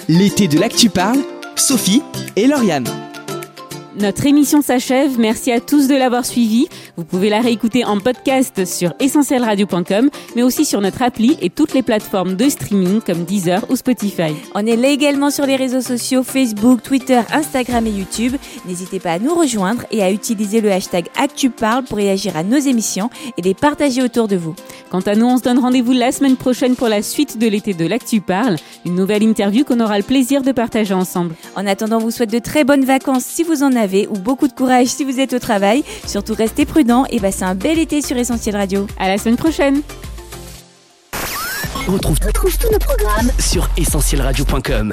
[0.08, 1.18] L'été de l'actu parle,
[1.56, 2.02] Sophie
[2.36, 3.05] et Lauriane.
[3.98, 5.18] Notre émission s'achève.
[5.18, 6.66] Merci à tous de l'avoir suivi.
[6.98, 11.72] Vous pouvez la réécouter en podcast sur essentielradio.com, mais aussi sur notre appli et toutes
[11.72, 14.34] les plateformes de streaming comme Deezer ou Spotify.
[14.54, 18.36] On est là également sur les réseaux sociaux Facebook, Twitter, Instagram et YouTube.
[18.66, 22.58] N'hésitez pas à nous rejoindre et à utiliser le hashtag ActuParle pour réagir à nos
[22.58, 24.54] émissions et les partager autour de vous.
[24.90, 27.72] Quant à nous, on se donne rendez-vous la semaine prochaine pour la suite de l'été
[27.72, 31.34] de l'Actu Parle, une nouvelle interview qu'on aura le plaisir de partager ensemble.
[31.56, 33.74] En attendant, on vous souhaite de très bonnes vacances si vous en
[34.10, 35.84] ou beaucoup de courage si vous êtes au travail.
[36.06, 38.86] Surtout restez prudents et passez un bel été sur Essentiel Radio.
[38.98, 39.82] À la semaine prochaine.
[41.88, 44.92] On retrouve, tous nos programmes sur essentielradio.com.